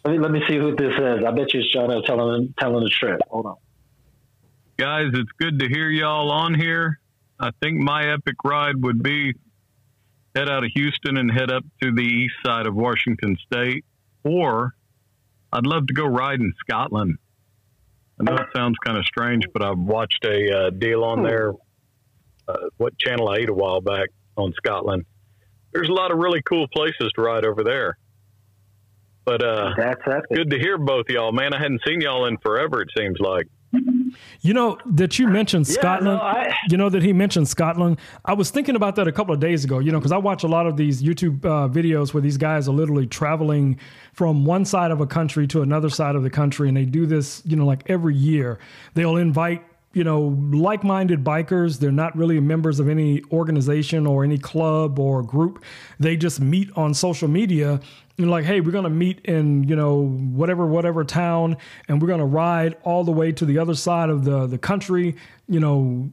Let 0.05 0.11
me, 0.11 0.19
let 0.19 0.31
me 0.31 0.41
see 0.47 0.57
who 0.57 0.75
this 0.75 0.93
is. 0.97 1.23
I 1.25 1.31
bet 1.31 1.53
you 1.53 1.61
it's 1.61 1.71
John 1.73 1.91
O 1.91 2.01
telling, 2.01 2.53
telling 2.59 2.83
the 2.83 2.89
trip. 2.89 3.19
Hold 3.29 3.45
on. 3.47 3.55
Guys, 4.77 5.09
it's 5.13 5.31
good 5.39 5.59
to 5.59 5.67
hear 5.67 5.89
y'all 5.89 6.31
on 6.31 6.53
here. 6.53 6.99
I 7.39 7.51
think 7.61 7.77
my 7.79 8.13
epic 8.13 8.35
ride 8.43 8.81
would 8.83 9.01
be 9.01 9.33
head 10.35 10.49
out 10.49 10.63
of 10.63 10.71
Houston 10.73 11.17
and 11.17 11.31
head 11.31 11.51
up 11.51 11.63
to 11.81 11.91
the 11.91 12.01
east 12.01 12.35
side 12.45 12.67
of 12.67 12.75
Washington 12.75 13.37
State, 13.45 13.85
or 14.23 14.73
I'd 15.51 15.65
love 15.65 15.87
to 15.87 15.93
go 15.93 16.05
ride 16.05 16.39
in 16.39 16.53
Scotland. 16.59 17.17
I 18.19 18.23
know 18.23 18.35
it 18.35 18.47
sounds 18.55 18.75
kind 18.85 18.97
of 18.97 19.05
strange, 19.05 19.45
but 19.51 19.63
I've 19.63 19.79
watched 19.79 20.23
a 20.25 20.67
uh, 20.67 20.69
deal 20.69 21.03
on 21.03 21.23
there, 21.23 21.53
uh, 22.47 22.57
what 22.77 22.97
Channel 22.99 23.33
8 23.33 23.49
a 23.49 23.53
while 23.53 23.81
back 23.81 24.09
on 24.37 24.53
Scotland. 24.53 25.05
There's 25.73 25.89
a 25.89 25.93
lot 25.93 26.11
of 26.11 26.17
really 26.17 26.41
cool 26.43 26.67
places 26.67 27.11
to 27.15 27.21
ride 27.21 27.45
over 27.45 27.63
there. 27.63 27.97
But 29.25 29.43
uh, 29.43 29.73
That's 29.77 30.01
epic. 30.05 30.25
good 30.33 30.49
to 30.51 30.59
hear 30.59 30.77
both 30.77 31.05
y'all, 31.09 31.31
man. 31.31 31.53
I 31.53 31.59
hadn't 31.59 31.81
seen 31.85 32.01
y'all 32.01 32.25
in 32.25 32.37
forever, 32.37 32.81
it 32.81 32.89
seems 32.97 33.19
like. 33.19 33.47
You 34.41 34.53
know 34.53 34.77
that 34.85 35.17
you 35.19 35.27
mentioned 35.27 35.67
Yeah, 35.67 35.73
Scotland. 35.75 36.17
no, 36.17 36.21
I- 36.23 36.53
you 36.69 36.77
know 36.77 36.89
that 36.89 37.03
he 37.03 37.13
mentioned 37.13 37.47
Scotland. 37.47 37.97
I 38.25 38.33
was 38.33 38.49
thinking 38.51 38.75
about 38.75 38.95
that 38.95 39.07
a 39.07 39.11
couple 39.11 39.33
of 39.33 39.39
days 39.39 39.63
ago. 39.63 39.79
You 39.79 39.91
know, 39.91 39.99
because 39.99 40.11
I 40.11 40.17
watch 40.17 40.43
a 40.43 40.47
lot 40.47 40.67
of 40.67 40.77
these 40.77 41.01
YouTube 41.01 41.45
uh, 41.45 41.67
videos 41.67 42.13
where 42.13 42.21
these 42.21 42.37
guys 42.37 42.67
are 42.67 42.73
literally 42.73 43.07
traveling 43.07 43.79
from 44.13 44.45
one 44.45 44.65
side 44.65 44.91
of 44.91 45.01
a 45.01 45.07
country 45.07 45.47
to 45.47 45.61
another 45.61 45.89
side 45.89 46.15
of 46.15 46.23
the 46.23 46.29
country, 46.29 46.67
and 46.67 46.75
they 46.77 46.85
do 46.85 47.05
this. 47.05 47.41
You 47.45 47.55
know, 47.55 47.65
like 47.65 47.83
every 47.89 48.15
year, 48.15 48.59
they'll 48.93 49.17
invite 49.17 49.63
you 49.93 50.03
know 50.03 50.37
like-minded 50.51 51.23
bikers. 51.23 51.79
They're 51.79 51.91
not 51.91 52.15
really 52.15 52.39
members 52.39 52.79
of 52.79 52.89
any 52.89 53.23
organization 53.31 54.07
or 54.07 54.23
any 54.23 54.37
club 54.37 54.99
or 54.99 55.23
group. 55.23 55.63
They 55.99 56.17
just 56.17 56.39
meet 56.39 56.69
on 56.75 56.93
social 56.93 57.27
media 57.27 57.79
and 58.17 58.29
like, 58.29 58.45
hey, 58.45 58.61
we're 58.61 58.71
gonna 58.71 58.89
meet 58.89 59.19
in 59.25 59.63
you 59.63 59.75
know 59.75 60.07
whatever 60.07 60.65
whatever 60.65 61.03
town, 61.03 61.57
and 61.87 62.01
we're 62.01 62.07
gonna 62.07 62.25
ride 62.25 62.77
all 62.83 63.03
the 63.03 63.11
way 63.11 63.31
to 63.31 63.45
the 63.45 63.57
other 63.57 63.75
side 63.75 64.09
of 64.09 64.23
the 64.23 64.47
the 64.47 64.57
country. 64.57 65.15
You 65.47 65.59
know, 65.59 66.11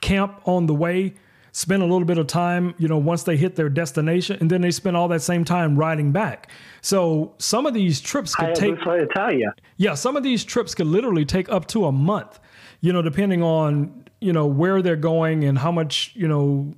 camp 0.00 0.40
on 0.44 0.66
the 0.66 0.74
way, 0.74 1.14
spend 1.52 1.82
a 1.82 1.86
little 1.86 2.04
bit 2.04 2.18
of 2.18 2.26
time, 2.26 2.74
you 2.78 2.88
know, 2.88 2.98
once 2.98 3.22
they 3.22 3.36
hit 3.36 3.56
their 3.56 3.68
destination, 3.68 4.36
and 4.40 4.50
then 4.50 4.60
they 4.60 4.70
spend 4.70 4.96
all 4.96 5.08
that 5.08 5.22
same 5.22 5.44
time 5.44 5.76
riding 5.76 6.12
back. 6.12 6.50
So 6.80 7.34
some 7.38 7.66
of 7.66 7.74
these 7.74 8.00
trips 8.00 8.34
could 8.34 8.54
take 8.54 8.74
Hayabusa 8.76 9.10
Italia. 9.10 9.54
yeah, 9.76 9.94
some 9.94 10.16
of 10.16 10.22
these 10.22 10.44
trips 10.44 10.74
could 10.74 10.86
literally 10.86 11.24
take 11.24 11.48
up 11.48 11.66
to 11.68 11.86
a 11.86 11.92
month, 11.92 12.40
you 12.82 12.92
know, 12.92 13.00
depending 13.00 13.42
on, 13.42 14.04
you 14.20 14.32
know, 14.32 14.46
where 14.46 14.82
they're 14.82 14.96
going 14.96 15.44
and 15.44 15.58
how 15.58 15.72
much, 15.72 16.12
you 16.14 16.28
know, 16.28 16.74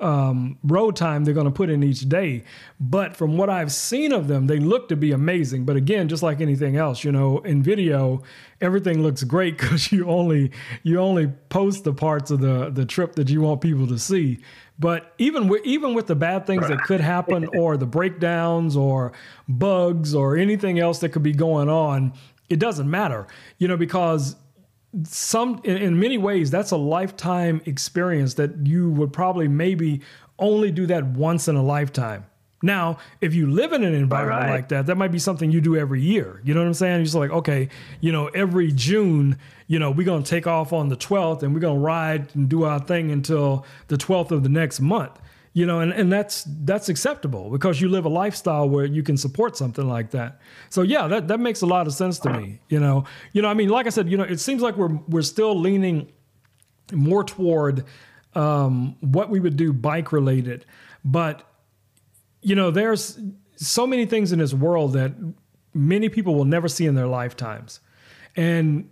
um, 0.00 0.58
road 0.62 0.94
time 0.94 1.24
they're 1.24 1.34
going 1.34 1.46
to 1.46 1.52
put 1.52 1.70
in 1.70 1.82
each 1.82 2.08
day. 2.08 2.44
But 2.78 3.16
from 3.16 3.36
what 3.36 3.50
I've 3.50 3.72
seen 3.72 4.12
of 4.12 4.28
them, 4.28 4.46
they 4.46 4.58
look 4.58 4.88
to 4.90 4.96
be 4.96 5.10
amazing. 5.10 5.64
But 5.64 5.76
again, 5.76 6.08
just 6.08 6.22
like 6.22 6.40
anything 6.40 6.76
else, 6.76 7.02
you 7.02 7.10
know, 7.10 7.38
in 7.38 7.62
video, 7.62 8.22
everything 8.60 9.02
looks 9.02 9.24
great 9.24 9.58
because 9.58 9.90
you 9.90 10.08
only 10.08 10.52
you 10.82 11.00
only 11.00 11.28
post 11.48 11.84
the 11.84 11.92
parts 11.92 12.30
of 12.30 12.40
the 12.40 12.70
the 12.70 12.86
trip 12.86 13.14
that 13.16 13.28
you 13.28 13.40
want 13.40 13.60
people 13.60 13.86
to 13.88 13.98
see. 13.98 14.38
But 14.78 15.12
even 15.18 15.48
with 15.48 15.64
even 15.64 15.94
with 15.94 16.06
the 16.06 16.16
bad 16.16 16.46
things 16.46 16.68
that 16.68 16.82
could 16.82 17.00
happen, 17.00 17.48
or 17.58 17.76
the 17.76 17.86
breakdowns, 17.86 18.76
or 18.76 19.12
bugs, 19.48 20.14
or 20.14 20.36
anything 20.36 20.78
else 20.78 21.00
that 21.00 21.08
could 21.08 21.24
be 21.24 21.32
going 21.32 21.68
on, 21.68 22.12
it 22.48 22.60
doesn't 22.60 22.88
matter, 22.88 23.26
you 23.58 23.66
know, 23.66 23.76
because 23.76 24.36
some 25.04 25.60
in, 25.64 25.76
in 25.76 26.00
many 26.00 26.18
ways 26.18 26.50
that's 26.50 26.70
a 26.70 26.76
lifetime 26.76 27.60
experience 27.66 28.34
that 28.34 28.66
you 28.66 28.90
would 28.90 29.12
probably 29.12 29.48
maybe 29.48 30.00
only 30.38 30.70
do 30.70 30.86
that 30.86 31.04
once 31.04 31.48
in 31.48 31.56
a 31.56 31.62
lifetime. 31.62 32.24
Now 32.62 32.98
if 33.20 33.34
you 33.34 33.48
live 33.50 33.72
in 33.72 33.84
an 33.84 33.94
environment 33.94 34.40
Right. 34.42 34.50
like 34.50 34.68
that 34.70 34.86
that 34.86 34.96
might 34.96 35.12
be 35.12 35.18
something 35.18 35.50
you 35.52 35.60
do 35.60 35.76
every 35.76 36.00
year. 36.00 36.40
You 36.44 36.54
know 36.54 36.60
what 36.60 36.66
i'm 36.66 36.74
saying? 36.74 36.96
You're 36.96 37.04
just 37.04 37.14
like 37.14 37.30
okay 37.30 37.68
you 38.00 38.10
know 38.12 38.26
every 38.28 38.72
june 38.72 39.38
you 39.68 39.78
know 39.78 39.90
we're 39.90 40.06
going 40.06 40.22
to 40.24 40.28
take 40.30 40.46
off 40.46 40.72
on 40.72 40.88
the 40.88 40.96
12th 40.96 41.42
and 41.42 41.54
we're 41.54 41.60
going 41.60 41.76
to 41.76 41.80
ride 41.80 42.34
and 42.34 42.48
do 42.48 42.64
our 42.64 42.80
thing 42.80 43.10
until 43.12 43.64
the 43.88 43.96
12th 43.96 44.30
of 44.32 44.42
the 44.42 44.48
next 44.48 44.80
month 44.80 45.18
you 45.58 45.66
know 45.66 45.80
and, 45.80 45.92
and 45.92 46.12
that's 46.12 46.44
that's 46.70 46.88
acceptable 46.88 47.50
because 47.50 47.80
you 47.80 47.88
live 47.88 48.04
a 48.04 48.08
lifestyle 48.22 48.68
where 48.68 48.84
you 48.84 49.02
can 49.02 49.16
support 49.16 49.56
something 49.56 49.88
like 49.88 50.10
that. 50.12 50.40
So 50.70 50.82
yeah 50.82 51.08
that, 51.08 51.28
that 51.28 51.40
makes 51.40 51.62
a 51.62 51.66
lot 51.66 51.86
of 51.88 51.92
sense 51.94 52.18
to 52.20 52.30
me 52.30 52.60
you 52.68 52.80
know. 52.80 53.04
You 53.32 53.42
know 53.42 53.48
i 53.48 53.54
mean 53.54 53.68
like 53.68 53.86
i 53.86 53.90
said 53.90 54.08
you 54.08 54.16
know 54.16 54.24
it 54.24 54.40
seems 54.40 54.62
like 54.62 54.76
we're 54.76 54.94
we're 55.08 55.22
still 55.22 55.58
leaning 55.58 56.12
more 56.92 57.24
toward 57.24 57.84
um, 58.34 58.96
what 59.00 59.30
we 59.30 59.40
would 59.40 59.56
do 59.56 59.72
bike 59.72 60.12
related. 60.12 60.64
But 61.04 61.42
you 62.40 62.54
know 62.54 62.70
there's 62.70 63.18
so 63.56 63.86
many 63.86 64.06
things 64.06 64.30
in 64.32 64.38
this 64.38 64.54
world 64.54 64.92
that 64.92 65.12
many 65.74 66.08
people 66.08 66.34
will 66.34 66.44
never 66.44 66.68
see 66.68 66.86
in 66.86 66.94
their 66.94 67.06
lifetimes. 67.06 67.80
And 68.36 68.90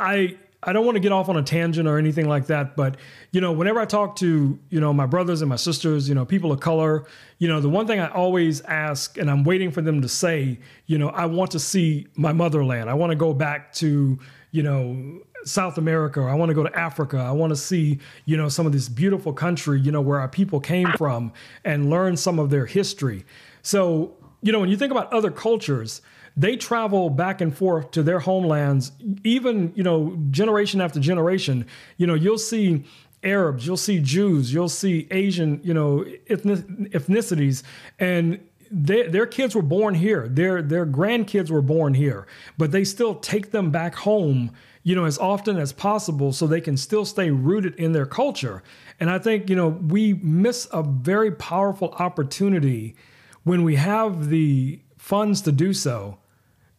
I 0.00 0.38
I 0.62 0.72
don't 0.72 0.84
want 0.84 0.96
to 0.96 1.00
get 1.00 1.12
off 1.12 1.28
on 1.28 1.36
a 1.36 1.42
tangent 1.42 1.86
or 1.86 1.98
anything 1.98 2.28
like 2.28 2.46
that, 2.46 2.74
but 2.74 2.96
you 3.30 3.40
know, 3.40 3.52
whenever 3.52 3.78
I 3.78 3.84
talk 3.84 4.16
to 4.16 4.58
you 4.70 4.80
know 4.80 4.92
my 4.92 5.06
brothers 5.06 5.40
and 5.40 5.48
my 5.48 5.56
sisters, 5.56 6.08
you 6.08 6.14
know, 6.16 6.24
people 6.24 6.50
of 6.50 6.58
color, 6.58 7.06
you 7.38 7.46
know, 7.46 7.60
the 7.60 7.68
one 7.68 7.86
thing 7.86 8.00
I 8.00 8.08
always 8.08 8.60
ask, 8.62 9.18
and 9.18 9.30
I'm 9.30 9.44
waiting 9.44 9.70
for 9.70 9.82
them 9.82 10.02
to 10.02 10.08
say, 10.08 10.58
you 10.86 10.98
know, 10.98 11.10
I 11.10 11.26
want 11.26 11.52
to 11.52 11.60
see 11.60 12.08
my 12.16 12.32
motherland. 12.32 12.90
I 12.90 12.94
want 12.94 13.10
to 13.10 13.16
go 13.16 13.32
back 13.32 13.72
to 13.74 14.18
you 14.50 14.62
know 14.64 15.20
South 15.44 15.78
America. 15.78 16.22
I 16.22 16.34
want 16.34 16.50
to 16.50 16.54
go 16.54 16.64
to 16.64 16.76
Africa. 16.76 17.18
I 17.18 17.30
want 17.30 17.50
to 17.50 17.56
see 17.56 18.00
you 18.24 18.36
know 18.36 18.48
some 18.48 18.66
of 18.66 18.72
this 18.72 18.88
beautiful 18.88 19.32
country, 19.32 19.80
you 19.80 19.92
know, 19.92 20.00
where 20.00 20.18
our 20.18 20.28
people 20.28 20.58
came 20.58 20.92
from, 20.94 21.32
and 21.64 21.88
learn 21.88 22.16
some 22.16 22.40
of 22.40 22.50
their 22.50 22.66
history. 22.66 23.24
So 23.62 24.16
you 24.42 24.50
know, 24.50 24.58
when 24.58 24.70
you 24.70 24.76
think 24.76 24.90
about 24.90 25.12
other 25.12 25.30
cultures 25.30 26.02
they 26.38 26.56
travel 26.56 27.10
back 27.10 27.40
and 27.40 27.56
forth 27.56 27.90
to 27.90 28.02
their 28.02 28.20
homelands 28.20 28.92
even 29.24 29.72
you 29.74 29.82
know 29.82 30.16
generation 30.30 30.80
after 30.80 31.00
generation 31.00 31.66
you 31.96 32.06
know 32.06 32.14
you'll 32.14 32.38
see 32.38 32.84
Arabs, 33.24 33.66
you'll 33.66 33.76
see 33.76 33.98
Jews, 33.98 34.52
you'll 34.52 34.68
see 34.68 35.08
Asian, 35.10 35.60
you 35.64 35.74
know, 35.74 36.04
ethnicities, 36.30 37.62
and 37.98 38.38
they, 38.70 39.08
their 39.08 39.26
kids 39.26 39.54
were 39.54 39.62
born 39.62 39.94
here. 39.94 40.28
Their 40.28 40.62
their 40.62 40.86
grandkids 40.86 41.50
were 41.50 41.62
born 41.62 41.94
here, 41.94 42.26
but 42.58 42.70
they 42.70 42.84
still 42.84 43.14
take 43.16 43.50
them 43.50 43.70
back 43.70 43.94
home, 43.94 44.52
you 44.82 44.94
know, 44.94 45.04
as 45.04 45.18
often 45.18 45.56
as 45.56 45.72
possible, 45.72 46.32
so 46.32 46.46
they 46.46 46.60
can 46.60 46.76
still 46.76 47.04
stay 47.04 47.30
rooted 47.30 47.74
in 47.74 47.92
their 47.92 48.06
culture. 48.06 48.62
And 49.00 49.10
I 49.10 49.18
think 49.18 49.50
you 49.50 49.56
know 49.56 49.68
we 49.68 50.14
miss 50.14 50.68
a 50.72 50.82
very 50.82 51.32
powerful 51.32 51.92
opportunity 51.98 52.94
when 53.42 53.64
we 53.64 53.76
have 53.76 54.28
the 54.28 54.80
funds 54.96 55.40
to 55.42 55.52
do 55.52 55.72
so, 55.72 56.18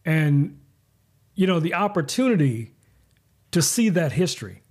and 0.04 0.58
you 1.34 1.46
know 1.46 1.60
the 1.60 1.74
opportunity 1.74 2.72
to 3.50 3.62
see 3.62 3.88
that 3.88 4.12
history. 4.12 4.62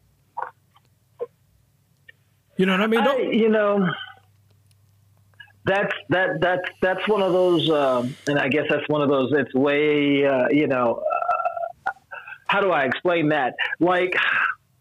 You 2.57 2.65
know 2.65 2.73
what 2.73 2.81
I 2.81 2.87
mean? 2.87 2.99
I, 3.01 3.17
you 3.17 3.49
know 3.49 3.89
that's 5.69 5.93
that 6.09 6.41
that's 6.41 6.67
that's 6.81 7.07
one 7.07 7.21
of 7.21 7.31
those, 7.31 7.69
um, 7.69 8.15
and 8.27 8.39
I 8.39 8.47
guess 8.47 8.65
that's 8.69 8.87
one 8.89 9.01
of 9.01 9.09
those. 9.09 9.31
It's 9.33 9.53
way, 9.53 10.25
uh, 10.25 10.47
you 10.49 10.67
know, 10.67 11.03
uh, 11.85 11.91
how 12.47 12.61
do 12.61 12.71
I 12.71 12.85
explain 12.85 13.29
that? 13.29 13.55
Like, 13.79 14.15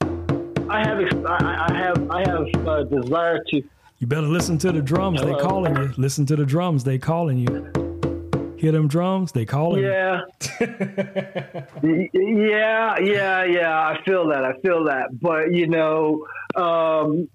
I 0.00 0.78
have, 0.87 1.26
I 1.26 1.75
have, 1.75 2.11
I 2.11 2.21
have 2.26 2.67
a 2.67 2.85
desire 2.85 3.43
to. 3.50 3.62
You 3.99 4.07
better 4.07 4.28
listen 4.28 4.57
to 4.59 4.73
the 4.73 4.81
drums. 4.81 5.21
They 5.21 5.35
calling 5.35 5.76
you. 5.76 5.93
Listen 5.97 6.25
to 6.26 6.37
the 6.37 6.47
drums. 6.47 6.85
They 6.85 6.99
calling 6.99 7.38
you. 7.38 7.88
Hear 8.58 8.72
them 8.72 8.88
drums? 8.88 9.32
They 9.32 9.44
calling. 9.44 9.84
Yeah. 9.84 10.22
yeah, 11.82 12.98
yeah, 12.98 13.44
yeah. 13.44 13.78
I 13.88 14.00
feel 14.04 14.28
that. 14.28 14.44
I 14.44 14.54
feel 14.60 14.84
that. 14.84 15.20
But 15.20 15.52
you 15.54 15.68
know, 15.68 16.26
um, 16.56 17.28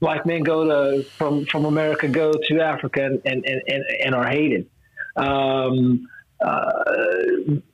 black 0.00 0.26
men 0.26 0.42
go 0.42 0.64
to 0.64 1.04
from 1.04 1.46
from 1.46 1.66
America 1.66 2.08
go 2.08 2.32
to 2.32 2.60
Africa 2.60 3.04
and 3.04 3.20
and 3.24 3.44
and, 3.46 3.84
and 4.04 4.14
are 4.14 4.26
hated. 4.26 4.68
Um, 5.16 6.08
uh, 6.44 6.72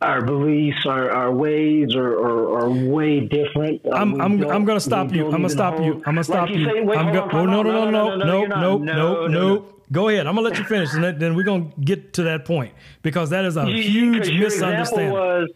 our 0.00 0.22
beliefs, 0.22 0.84
our, 0.86 1.08
our 1.10 1.32
ways 1.32 1.94
are, 1.94 2.14
are, 2.18 2.58
are 2.64 2.68
way 2.70 3.20
different. 3.20 3.80
Uh, 3.86 3.90
I'm 3.90 4.20
I'm, 4.20 4.42
I'm 4.50 4.64
going 4.64 4.76
to 4.76 4.80
stop 4.80 5.12
you. 5.12 5.26
I'm 5.26 5.30
going 5.30 5.42
to 5.44 5.48
stop 5.50 5.78
you. 5.80 6.02
I'm 6.04 6.14
going 6.14 6.16
to 6.16 6.24
stop 6.24 6.50
you. 6.50 6.68
I'm 6.92 7.12
go- 7.12 7.28
oh 7.32 7.46
no 7.46 7.62
no 7.62 7.90
no 7.90 8.16
no 8.16 8.44
no 8.44 8.44
no 8.46 8.78
no 8.78 9.26
no. 9.28 9.75
Go 9.92 10.08
ahead. 10.08 10.26
I'm 10.26 10.34
gonna 10.34 10.48
let 10.48 10.58
you 10.58 10.64
finish, 10.64 10.92
and 10.94 11.20
then 11.20 11.36
we're 11.36 11.44
gonna 11.44 11.70
get 11.80 12.14
to 12.14 12.24
that 12.24 12.44
point 12.44 12.74
because 13.02 13.30
that 13.30 13.44
is 13.44 13.56
a 13.56 13.66
huge 13.66 14.30
misunderstanding. 14.30 15.12
Was, 15.12 15.48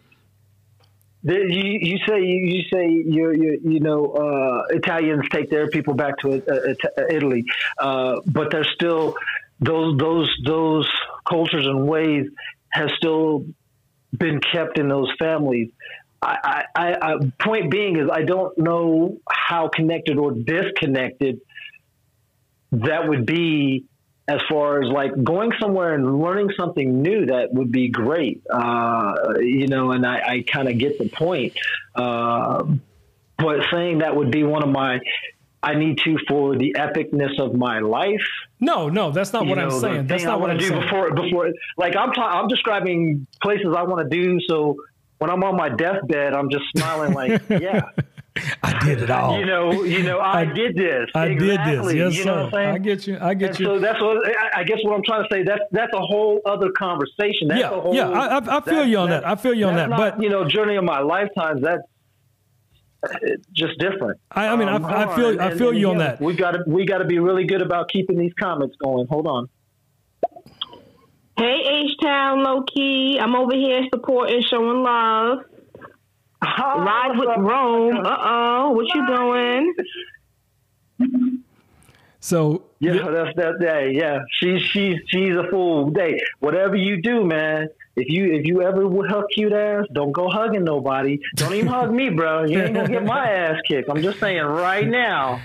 you, 1.23 1.43
you 1.45 1.99
say 2.09 2.23
you 2.23 2.63
say 2.73 2.89
you 2.89 3.33
you 3.33 3.61
you 3.63 3.81
know 3.81 4.07
uh, 4.07 4.75
Italians 4.75 5.25
take 5.31 5.51
their 5.51 5.69
people 5.69 5.95
back 5.95 6.19
to 6.19 6.35
uh, 6.35 6.75
uh, 6.99 7.03
Italy, 7.11 7.45
uh, 7.79 8.21
but 8.27 8.51
there's 8.51 8.71
still 8.75 9.17
those 9.61 9.99
those 9.99 10.33
those 10.45 10.89
cultures 11.29 11.67
and 11.67 11.87
ways 11.87 12.27
have 12.71 12.91
still 12.97 13.45
been 14.17 14.41
kept 14.41 14.79
in 14.79 14.89
those 14.89 15.13
families. 15.19 15.71
I, 16.23 16.65
I, 16.77 16.97
I, 17.01 17.15
point 17.41 17.71
being 17.71 17.97
is 17.97 18.11
I 18.13 18.25
don't 18.25 18.57
know 18.59 19.17
how 19.31 19.69
connected 19.69 20.19
or 20.19 20.33
disconnected 20.33 21.41
that 22.73 23.09
would 23.09 23.25
be 23.25 23.87
as 24.31 24.41
far 24.49 24.81
as 24.81 24.89
like 24.89 25.11
going 25.25 25.51
somewhere 25.61 25.95
and 25.95 26.21
learning 26.23 26.51
something 26.57 27.03
new 27.03 27.27
that 27.27 27.53
would 27.53 27.73
be 27.73 27.89
great 27.89 28.43
uh, 28.49 29.13
you 29.41 29.67
know 29.67 29.91
and 29.91 30.07
i, 30.07 30.19
I 30.21 30.45
kind 30.47 30.69
of 30.69 30.79
get 30.79 30.99
the 30.99 31.09
point 31.09 31.55
uh, 31.97 32.65
but 33.37 33.61
saying 33.73 33.99
that 33.99 34.15
would 34.15 34.31
be 34.31 34.45
one 34.45 34.63
of 34.63 34.69
my 34.69 35.01
I 35.63 35.75
need 35.75 35.99
to 36.05 36.17
for 36.27 36.57
the 36.57 36.75
epicness 36.79 37.39
of 37.39 37.55
my 37.55 37.81
life. 37.81 38.27
No, 38.61 38.89
no, 38.89 39.11
that's 39.11 39.35
not 39.35 39.45
you 39.45 39.51
what 39.51 39.59
know, 39.59 39.65
I'm 39.65 39.81
saying. 39.81 40.07
That's 40.07 40.25
not 40.25 40.35
I 40.35 40.37
what 40.37 40.51
I 40.51 40.57
do 40.57 40.69
saying. 40.69 40.81
before 40.81 41.13
before. 41.13 41.51
Like 41.77 41.97
I'm, 41.97 42.13
I'm 42.17 42.49
describing 42.49 43.27
places 43.43 43.75
I 43.77 43.83
want 43.83 44.11
to 44.11 44.17
do. 44.17 44.41
So 44.49 44.77
when 45.19 45.29
I'm 45.29 45.45
on 45.45 45.57
my 45.57 45.69
deathbed, 45.69 46.33
I'm 46.33 46.49
just 46.49 46.65
smiling 46.75 47.13
like, 47.13 47.43
yeah, 47.51 47.91
I 48.63 48.85
did 48.85 49.03
it 49.03 49.11
all. 49.11 49.39
You 49.39 49.47
know, 49.47 49.83
you 49.83 50.03
know, 50.03 50.19
I, 50.19 50.41
I 50.41 50.45
did 50.45 50.77
this. 50.77 51.11
I 51.15 51.27
exactly. 51.27 51.47
did 51.47 51.85
this. 51.85 51.95
Yes, 51.95 52.17
you 52.17 52.25
know 52.25 52.51
sir. 52.51 52.59
i 52.59 52.79
get 52.79 53.07
you. 53.07 53.19
I 53.21 53.35
get 53.35 53.51
and 53.51 53.61
you. 53.61 53.67
So 53.67 53.79
that's 53.79 54.01
what 54.01 54.19
I 54.55 54.63
guess. 54.63 54.79
What 54.83 54.95
I'm 54.95 55.03
trying 55.05 55.25
to 55.25 55.29
say 55.35 55.43
that's 55.43 55.63
that's 55.73 55.93
a 55.93 56.01
whole 56.01 56.41
other 56.47 56.71
conversation. 56.71 57.49
That's 57.49 57.61
yeah, 57.61 57.69
whole, 57.69 57.95
yeah. 57.95 58.09
I, 58.09 58.59
I 58.59 58.61
feel 58.61 58.87
you 58.87 58.99
on 58.99 59.11
that. 59.11 59.27
I 59.27 59.35
feel 59.35 59.55
you 59.55 59.67
on 59.67 59.75
that. 59.77 59.91
Not, 59.91 59.99
but 59.99 60.23
you 60.23 60.29
know, 60.29 60.49
journey 60.49 60.77
of 60.77 60.85
my 60.85 61.01
lifetime. 61.01 61.61
That's 61.61 61.83
just 63.53 63.79
different. 63.79 64.21
I, 64.31 64.49
I 64.49 64.57
mean, 64.57 64.69
um, 64.69 64.85
I, 64.85 65.05
I, 65.05 65.17
feel 65.17 65.31
and, 65.31 65.41
I 65.41 65.55
feel 65.55 65.71
and, 65.71 65.79
you 65.79 65.91
on 65.91 65.99
that. 65.99 66.21
We 66.21 66.35
got 66.35 66.53
to 66.53 66.63
we 66.67 66.87
got 66.87 66.99
to 66.99 67.07
be 67.07 67.19
really 67.19 67.45
good 67.45 67.63
about 67.63 67.89
keeping 67.91 68.19
these 68.19 68.33
comments 68.39 68.77
going. 68.83 69.07
Hold 69.09 69.27
on. 69.27 69.49
Hey, 71.37 71.85
H 71.85 71.97
Town, 72.03 72.45
low 72.45 72.63
key. 72.63 73.19
I'm 73.21 73.35
over 73.35 73.55
here 73.55 73.83
supporting, 73.93 74.43
showing 74.43 74.83
love. 74.83 75.39
Oh, 76.43 76.83
Ride 76.85 77.19
with 77.19 77.29
Rome. 77.39 77.99
Uh 78.05 78.17
oh, 78.21 78.71
what 78.71 78.87
you 78.95 79.07
doing? 79.07 79.75
So 82.21 82.65
yeah, 82.81 82.93
yeah, 82.93 83.11
that's 83.11 83.37
that 83.37 83.59
day. 83.61 83.93
Yeah, 83.95 84.21
she's 84.39 84.63
she's 84.63 84.97
she's 85.09 85.35
a 85.35 85.45
fool. 85.51 85.91
Day, 85.91 86.21
whatever 86.41 86.77
you 86.77 87.01
do, 87.01 87.25
man. 87.25 87.69
If 87.97 88.09
you 88.09 88.33
if 88.33 88.47
you 88.47 88.63
ever 88.63 88.87
would 88.87 89.11
hug 89.11 89.25
cute 89.35 89.53
ass, 89.53 89.85
don't 89.95 90.13
go 90.13 90.29
hugging 90.29 90.65
nobody. 90.65 91.19
Don't 91.37 91.55
even 91.55 91.69
hug 91.69 91.93
me, 91.93 92.11
bro. 92.11 92.45
You 92.45 92.63
ain't 92.63 92.75
gonna 92.75 92.89
get 92.89 93.05
my 93.05 93.31
ass 93.31 93.57
kicked. 93.67 93.89
I'm 93.91 94.03
just 94.03 94.21
saying 94.21 94.43
right 94.43 94.87
now. 94.87 95.41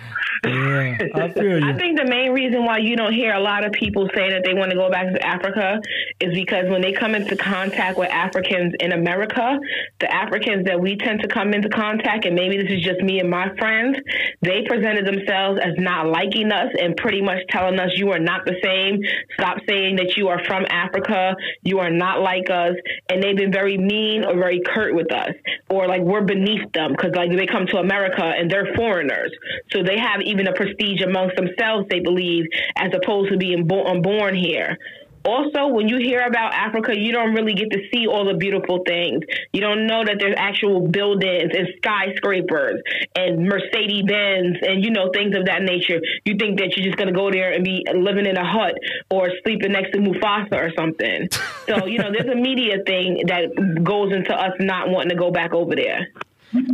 Yeah, 0.47 0.97
I 1.15 1.29
feel 1.33 1.59
you. 1.59 1.69
I 1.69 1.77
think 1.77 1.97
the 1.97 2.07
main 2.07 2.31
reason 2.31 2.65
why 2.65 2.77
you 2.79 2.95
don't 2.95 3.13
hear 3.13 3.33
a 3.33 3.39
lot 3.39 3.65
of 3.65 3.71
people 3.71 4.07
say 4.15 4.29
that 4.31 4.43
they 4.45 4.53
want 4.53 4.71
to 4.71 4.77
go 4.77 4.89
back 4.89 5.13
to 5.13 5.25
Africa 5.25 5.79
is 6.19 6.33
because 6.33 6.69
when 6.69 6.81
they 6.81 6.93
come 6.93 7.15
into 7.15 7.35
contact 7.35 7.97
with 7.97 8.09
Africans 8.09 8.73
in 8.79 8.91
America, 8.91 9.59
the 9.99 10.13
Africans 10.13 10.65
that 10.65 10.79
we 10.79 10.97
tend 10.97 11.21
to 11.21 11.27
come 11.27 11.53
into 11.53 11.69
contact, 11.69 12.25
and 12.25 12.35
maybe 12.35 12.57
this 12.57 12.71
is 12.71 12.83
just 12.83 13.01
me 13.01 13.19
and 13.19 13.29
my 13.29 13.53
friends, 13.57 13.97
they 14.41 14.63
presented 14.67 15.05
themselves 15.05 15.59
as 15.63 15.73
not 15.77 16.07
liking 16.07 16.51
us 16.51 16.71
and 16.79 16.95
pretty 16.97 17.21
much 17.21 17.39
telling 17.49 17.79
us 17.79 17.91
you 17.95 18.11
are 18.11 18.19
not 18.19 18.45
the 18.45 18.55
same. 18.63 18.99
Stop 19.39 19.57
saying 19.67 19.97
that 19.97 20.17
you 20.17 20.27
are 20.27 20.43
from 20.45 20.65
Africa. 20.69 21.35
You 21.63 21.79
are 21.79 21.91
not 21.91 22.21
like 22.21 22.49
us. 22.49 22.75
And 23.09 23.21
they've 23.21 23.37
been 23.37 23.51
very 23.51 23.77
mean 23.77 24.25
or 24.25 24.35
very 24.35 24.61
curt 24.65 24.95
with 24.95 25.11
us, 25.11 25.33
or 25.69 25.87
like 25.87 26.01
we're 26.01 26.21
beneath 26.23 26.71
them 26.73 26.91
because 26.91 27.11
like 27.15 27.31
they 27.31 27.47
come 27.47 27.65
to 27.67 27.77
America 27.77 28.23
and 28.23 28.49
they're 28.49 28.73
foreigners, 28.75 29.31
so 29.71 29.83
they 29.83 29.97
have 29.97 30.21
even 30.35 30.47
a 30.47 30.53
prestige 30.53 31.01
amongst 31.01 31.35
themselves. 31.35 31.87
They 31.89 31.99
believe 31.99 32.45
as 32.77 32.91
opposed 32.93 33.31
to 33.31 33.37
being 33.37 33.67
born, 33.67 33.87
um, 33.87 34.01
born 34.01 34.35
here 34.35 34.77
also 35.25 35.67
when 35.67 35.89
you 35.89 35.97
hear 35.97 36.21
about 36.21 36.53
Africa, 36.53 36.97
you 36.97 37.11
don't 37.11 37.33
really 37.33 37.53
get 37.53 37.71
to 37.71 37.79
see 37.91 38.07
all 38.07 38.25
the 38.25 38.35
beautiful 38.35 38.83
things. 38.85 39.23
You 39.51 39.61
don't 39.61 39.87
know 39.87 40.05
that 40.05 40.17
there's 40.19 40.35
actual 40.37 40.87
buildings 40.87 41.51
and 41.53 41.67
skyscrapers 41.77 42.81
and 43.15 43.43
Mercedes 43.43 44.03
Benz 44.05 44.57
and 44.61 44.83
you 44.83 44.91
know 44.91 45.09
things 45.13 45.35
of 45.35 45.45
that 45.45 45.63
nature. 45.63 45.99
You 46.23 46.37
think 46.37 46.59
that 46.59 46.77
you're 46.77 46.85
just 46.85 46.97
gonna 46.97 47.11
go 47.11 47.31
there 47.31 47.51
and 47.51 47.63
be 47.63 47.85
living 47.93 48.25
in 48.25 48.37
a 48.37 48.45
hut 48.45 48.75
or 49.09 49.29
sleeping 49.43 49.71
next 49.71 49.91
to 49.91 49.99
Mufasa 49.99 50.53
or 50.53 50.71
something. 50.77 51.27
so 51.67 51.85
you 51.85 51.97
know 51.97 52.11
there's 52.11 52.31
a 52.31 52.39
media 52.39 52.77
thing 52.85 53.23
that 53.27 53.83
goes 53.83 54.13
into 54.13 54.33
us 54.33 54.53
not 54.59 54.89
wanting 54.89 55.09
to 55.09 55.15
go 55.15 55.31
back 55.31 55.53
over 55.53 55.75
there. 55.75 56.07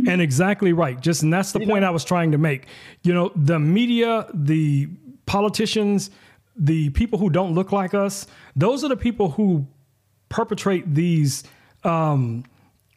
And 0.08 0.20
exactly 0.20 0.72
right. 0.72 1.00
Just 1.00 1.22
and 1.22 1.32
that's 1.32 1.52
the 1.52 1.60
point 1.60 1.84
I 1.84 1.90
was 1.90 2.04
trying 2.04 2.32
to 2.32 2.38
make. 2.38 2.66
You 3.02 3.14
know, 3.14 3.32
the 3.34 3.58
media, 3.58 4.26
the 4.32 4.88
politicians, 5.26 6.10
the 6.56 6.90
people 6.90 7.18
who 7.18 7.30
don't 7.30 7.54
look 7.54 7.72
like 7.72 7.94
us, 7.94 8.26
those 8.56 8.84
are 8.84 8.88
the 8.88 8.96
people 8.96 9.30
who 9.30 9.66
perpetrate 10.28 10.94
these 10.94 11.44
um, 11.84 12.44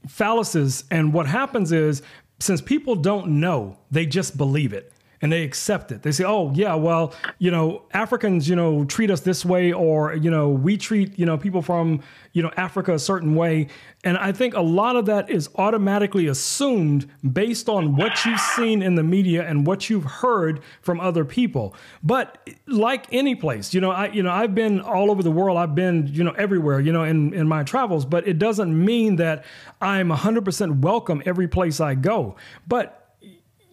fallacies. 0.08 0.84
And 0.92 1.14
what 1.14 1.28
happens 1.28 1.72
is, 1.72 2.02
since 2.40 2.62
people 2.62 2.96
don't 2.96 3.40
know, 3.40 3.78
they 3.92 4.06
just 4.06 4.38
believe 4.38 4.74
it 4.74 4.92
and 5.26 5.34
they 5.34 5.42
accept 5.42 5.92
it. 5.92 6.04
They 6.04 6.12
say, 6.12 6.24
"Oh, 6.24 6.52
yeah, 6.54 6.76
well, 6.76 7.12
you 7.40 7.50
know, 7.50 7.82
Africans, 7.96 8.48
you 8.48 8.56
know, 8.56 8.86
treat 8.86 9.10
us 9.10 9.22
this 9.22 9.44
way 9.44 9.74
or, 9.74 10.14
you 10.14 10.30
know, 10.30 10.50
we 10.50 10.78
treat, 10.78 11.18
you 11.18 11.26
know, 11.26 11.36
people 11.36 11.64
from, 11.64 12.02
you 12.34 12.44
know, 12.44 12.52
Africa 12.58 12.94
a 12.94 13.00
certain 13.00 13.34
way." 13.34 13.70
And 14.04 14.20
I 14.20 14.32
think 14.32 14.54
a 14.54 14.62
lot 14.62 14.96
of 14.96 15.08
that 15.08 15.32
is 15.32 15.50
automatically 15.56 16.28
assumed 16.28 17.08
based 17.34 17.68
on 17.68 17.96
what 17.96 18.24
you've 18.24 18.40
seen 18.40 18.84
in 18.84 18.94
the 18.94 19.02
media 19.02 19.44
and 19.50 19.66
what 19.66 19.90
you've 19.90 20.04
heard 20.04 20.62
from 20.84 21.00
other 21.00 21.26
people. 21.26 21.74
But 22.04 22.48
like 22.68 23.08
any 23.12 23.34
place, 23.34 23.74
you 23.74 23.82
know, 23.82 23.90
I 23.90 24.10
you 24.10 24.22
know, 24.22 24.32
I've 24.32 24.54
been 24.54 24.80
all 24.80 25.10
over 25.10 25.24
the 25.24 25.32
world. 25.32 25.58
I've 25.58 25.74
been, 25.74 26.06
you 26.06 26.24
know, 26.24 26.36
everywhere, 26.38 26.80
you 26.80 26.94
know, 26.94 27.04
in 27.04 27.34
in 27.34 27.48
my 27.48 27.64
travels, 27.64 28.06
but 28.06 28.28
it 28.28 28.38
doesn't 28.38 28.74
mean 28.86 29.16
that 29.16 29.44
I'm 29.82 30.10
100% 30.10 30.82
welcome 30.82 31.24
every 31.26 31.48
place 31.48 31.80
I 31.80 31.96
go. 31.96 32.36
But 32.68 33.05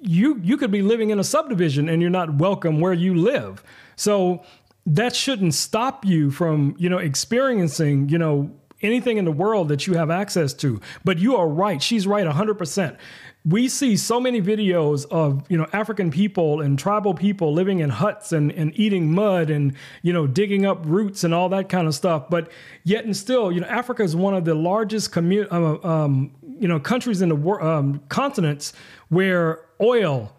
you 0.02 0.38
you 0.42 0.56
could 0.56 0.70
be 0.70 0.82
living 0.82 1.10
in 1.10 1.18
a 1.18 1.24
subdivision 1.24 1.88
and 1.88 2.02
you're 2.02 2.10
not 2.10 2.34
welcome 2.34 2.80
where 2.80 2.92
you 2.92 3.14
live. 3.14 3.62
So 3.96 4.42
that 4.84 5.14
shouldn't 5.14 5.54
stop 5.54 6.04
you 6.04 6.30
from, 6.30 6.74
you 6.78 6.88
know, 6.88 6.98
experiencing, 6.98 8.08
you 8.08 8.18
know, 8.18 8.50
anything 8.82 9.16
in 9.16 9.24
the 9.24 9.32
world 9.32 9.68
that 9.68 9.86
you 9.86 9.94
have 9.94 10.10
access 10.10 10.52
to. 10.54 10.80
But 11.04 11.18
you 11.18 11.36
are 11.36 11.48
right. 11.48 11.80
She's 11.80 12.06
right 12.06 12.26
100%. 12.26 12.96
We 13.44 13.68
see 13.68 13.96
so 13.96 14.20
many 14.20 14.40
videos 14.40 15.04
of, 15.10 15.44
you 15.48 15.56
know, 15.56 15.66
African 15.72 16.10
people 16.10 16.60
and 16.60 16.78
tribal 16.78 17.14
people 17.14 17.52
living 17.52 17.80
in 17.80 17.90
huts 17.90 18.32
and, 18.32 18.52
and 18.52 18.76
eating 18.78 19.12
mud 19.12 19.50
and, 19.50 19.74
you 20.02 20.12
know, 20.12 20.26
digging 20.26 20.64
up 20.66 20.80
roots 20.84 21.24
and 21.24 21.34
all 21.34 21.48
that 21.48 21.68
kind 21.68 21.86
of 21.88 21.94
stuff. 21.94 22.28
But 22.28 22.50
yet 22.84 23.04
and 23.04 23.16
still, 23.16 23.50
you 23.50 23.60
know, 23.60 23.66
Africa 23.66 24.02
is 24.02 24.14
one 24.14 24.34
of 24.34 24.44
the 24.44 24.54
largest 24.54 25.12
commu- 25.12 25.50
uh, 25.50 25.86
um, 25.86 26.32
you 26.58 26.68
know, 26.68 26.78
countries 26.78 27.22
in 27.22 27.28
the 27.28 27.34
world, 27.34 27.66
um, 27.66 28.00
continents 28.08 28.72
where 29.08 29.64
oil, 29.82 30.32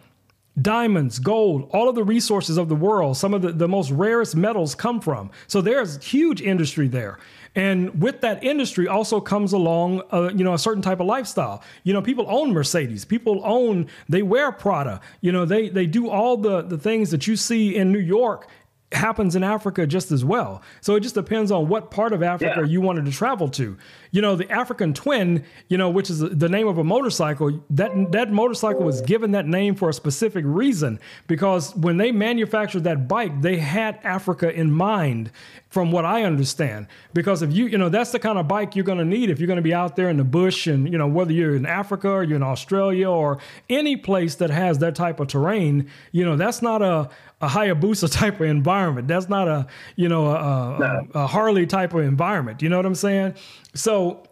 diamonds, 0.61 1.19
gold, 1.19 1.69
all 1.71 1.89
of 1.89 1.95
the 1.95 2.03
resources 2.03 2.57
of 2.57 2.69
the 2.69 2.75
world, 2.75 3.17
some 3.17 3.33
of 3.33 3.41
the, 3.41 3.51
the 3.51 3.67
most 3.67 3.91
rarest 3.91 4.35
metals 4.35 4.75
come 4.75 5.01
from. 5.01 5.31
So 5.47 5.61
there's 5.61 6.03
huge 6.03 6.41
industry 6.41 6.87
there. 6.87 7.19
And 7.55 8.01
with 8.01 8.21
that 8.21 8.43
industry 8.43 8.87
also 8.87 9.21
comes 9.21 9.53
along, 9.53 10.01
uh, 10.11 10.31
you 10.33 10.43
know, 10.43 10.55
a 10.55 10.59
certain 10.59 10.81
type 10.81 10.99
of 10.99 11.05
lifestyle. 11.05 11.61
You 11.83 11.93
know, 11.93 12.01
people 12.01 12.25
own 12.27 12.51
Mercedes. 12.51 13.05
People 13.05 13.41
own, 13.43 13.87
they 14.09 14.23
wear 14.23 14.51
Prada. 14.51 15.01
You 15.21 15.31
know, 15.31 15.45
they 15.45 15.69
they 15.69 15.85
do 15.85 16.09
all 16.09 16.35
the 16.35 16.63
the 16.63 16.79
things 16.79 17.11
that 17.11 17.27
you 17.27 17.35
see 17.35 17.75
in 17.75 17.91
New 17.91 17.99
York 17.99 18.47
happens 18.93 19.35
in 19.35 19.43
Africa 19.43 19.85
just 19.87 20.11
as 20.11 20.23
well. 20.23 20.61
So 20.81 20.95
it 20.95 21.01
just 21.01 21.15
depends 21.15 21.51
on 21.51 21.67
what 21.67 21.91
part 21.91 22.13
of 22.13 22.23
Africa 22.23 22.61
yeah. 22.61 22.65
you 22.65 22.81
wanted 22.81 23.05
to 23.05 23.11
travel 23.11 23.49
to. 23.49 23.77
You 24.11 24.21
know, 24.21 24.35
the 24.35 24.49
African 24.51 24.93
Twin, 24.93 25.43
you 25.67 25.77
know, 25.77 25.89
which 25.89 26.09
is 26.09 26.19
the 26.19 26.49
name 26.49 26.67
of 26.67 26.77
a 26.77 26.83
motorcycle, 26.83 27.63
that 27.71 28.11
that 28.11 28.31
motorcycle 28.31 28.83
was 28.83 29.01
given 29.01 29.31
that 29.31 29.47
name 29.47 29.75
for 29.75 29.89
a 29.89 29.93
specific 29.93 30.45
reason 30.47 30.99
because 31.27 31.75
when 31.75 31.97
they 31.97 32.11
manufactured 32.11 32.83
that 32.83 33.07
bike, 33.07 33.41
they 33.41 33.57
had 33.57 33.99
Africa 34.03 34.53
in 34.53 34.71
mind 34.71 35.31
from 35.73 35.91
what 35.91 36.05
I 36.05 36.21
understand. 36.21 36.85
Because 37.15 37.41
if 37.41 37.51
you, 37.51 37.65
you 37.65 37.79
know, 37.79 37.89
that's 37.89 38.11
the 38.11 38.19
kind 38.19 38.37
of 38.37 38.47
bike 38.47 38.75
you're 38.75 38.85
going 38.85 38.99
to 38.99 39.05
need 39.05 39.31
if 39.31 39.39
you're 39.39 39.47
going 39.47 39.57
to 39.57 39.63
be 39.63 39.73
out 39.73 39.95
there 39.95 40.07
in 40.07 40.17
the 40.17 40.23
bush 40.23 40.67
and, 40.67 40.87
you 40.89 40.99
know, 40.99 41.07
whether 41.07 41.31
you're 41.31 41.55
in 41.55 41.65
Africa 41.65 42.09
or 42.09 42.23
you're 42.23 42.35
in 42.35 42.43
Australia 42.43 43.09
or 43.09 43.39
any 43.71 43.97
place 43.97 44.35
that 44.35 44.51
has 44.51 44.77
that 44.77 44.93
type 44.93 45.19
of 45.19 45.29
terrain, 45.29 45.89
you 46.11 46.23
know, 46.23 46.35
that's 46.35 46.61
not 46.61 46.83
a, 46.83 47.09
a 47.41 47.47
Hayabusa 47.47 48.11
type 48.19 48.35
of 48.39 48.45
environment. 48.45 49.07
That's 49.07 49.27
not 49.29 49.47
a, 49.47 49.65
you 49.95 50.07
know, 50.07 50.27
a, 50.27 50.77
no. 50.79 51.07
a, 51.15 51.19
a 51.21 51.27
Harley 51.27 51.65
type 51.65 51.95
of 51.95 52.01
environment. 52.01 52.61
You 52.61 52.69
know 52.69 52.77
what 52.77 52.85
I'm 52.85 52.93
saying? 52.93 53.33
So, 53.73 54.23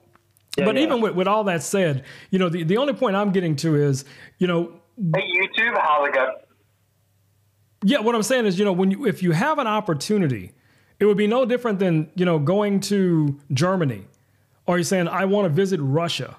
yeah, 0.60 0.66
but 0.66 0.76
yeah. 0.76 0.84
even 0.84 1.02
with, 1.02 1.16
with 1.16 1.28
all 1.28 1.44
that 1.46 1.64
said, 1.64 2.04
you 2.30 2.38
know, 2.38 2.50
the, 2.50 2.62
the 2.64 2.78
only 2.78 2.94
point 2.94 3.16
I'm 3.16 3.32
getting 3.32 3.56
to 3.58 3.76
is, 3.76 4.06
you 4.38 4.46
know, 4.46 4.80
hey, 5.16 5.28
YouTube, 5.58 6.14
go? 6.14 6.34
Yeah, 7.84 8.02
what 8.02 8.14
I'm 8.14 8.22
saying 8.22 8.46
is, 8.46 8.60
you 8.60 8.66
know, 8.66 8.74
when 8.74 8.92
you 8.92 9.08
if 9.08 9.24
you 9.24 9.32
have 9.32 9.58
an 9.58 9.66
opportunity, 9.66 10.52
it 11.02 11.06
would 11.06 11.18
be 11.18 11.26
no 11.26 11.46
different 11.46 11.80
than, 11.80 12.12
you 12.14 12.26
know, 12.26 12.38
going 12.38 12.80
to 12.80 13.40
Germany 13.52 14.06
or 14.68 14.78
you're 14.78 14.84
saying, 14.84 15.08
I 15.08 15.26
want 15.26 15.46
to 15.46 15.50
visit 15.50 15.80
Russia. 15.82 16.38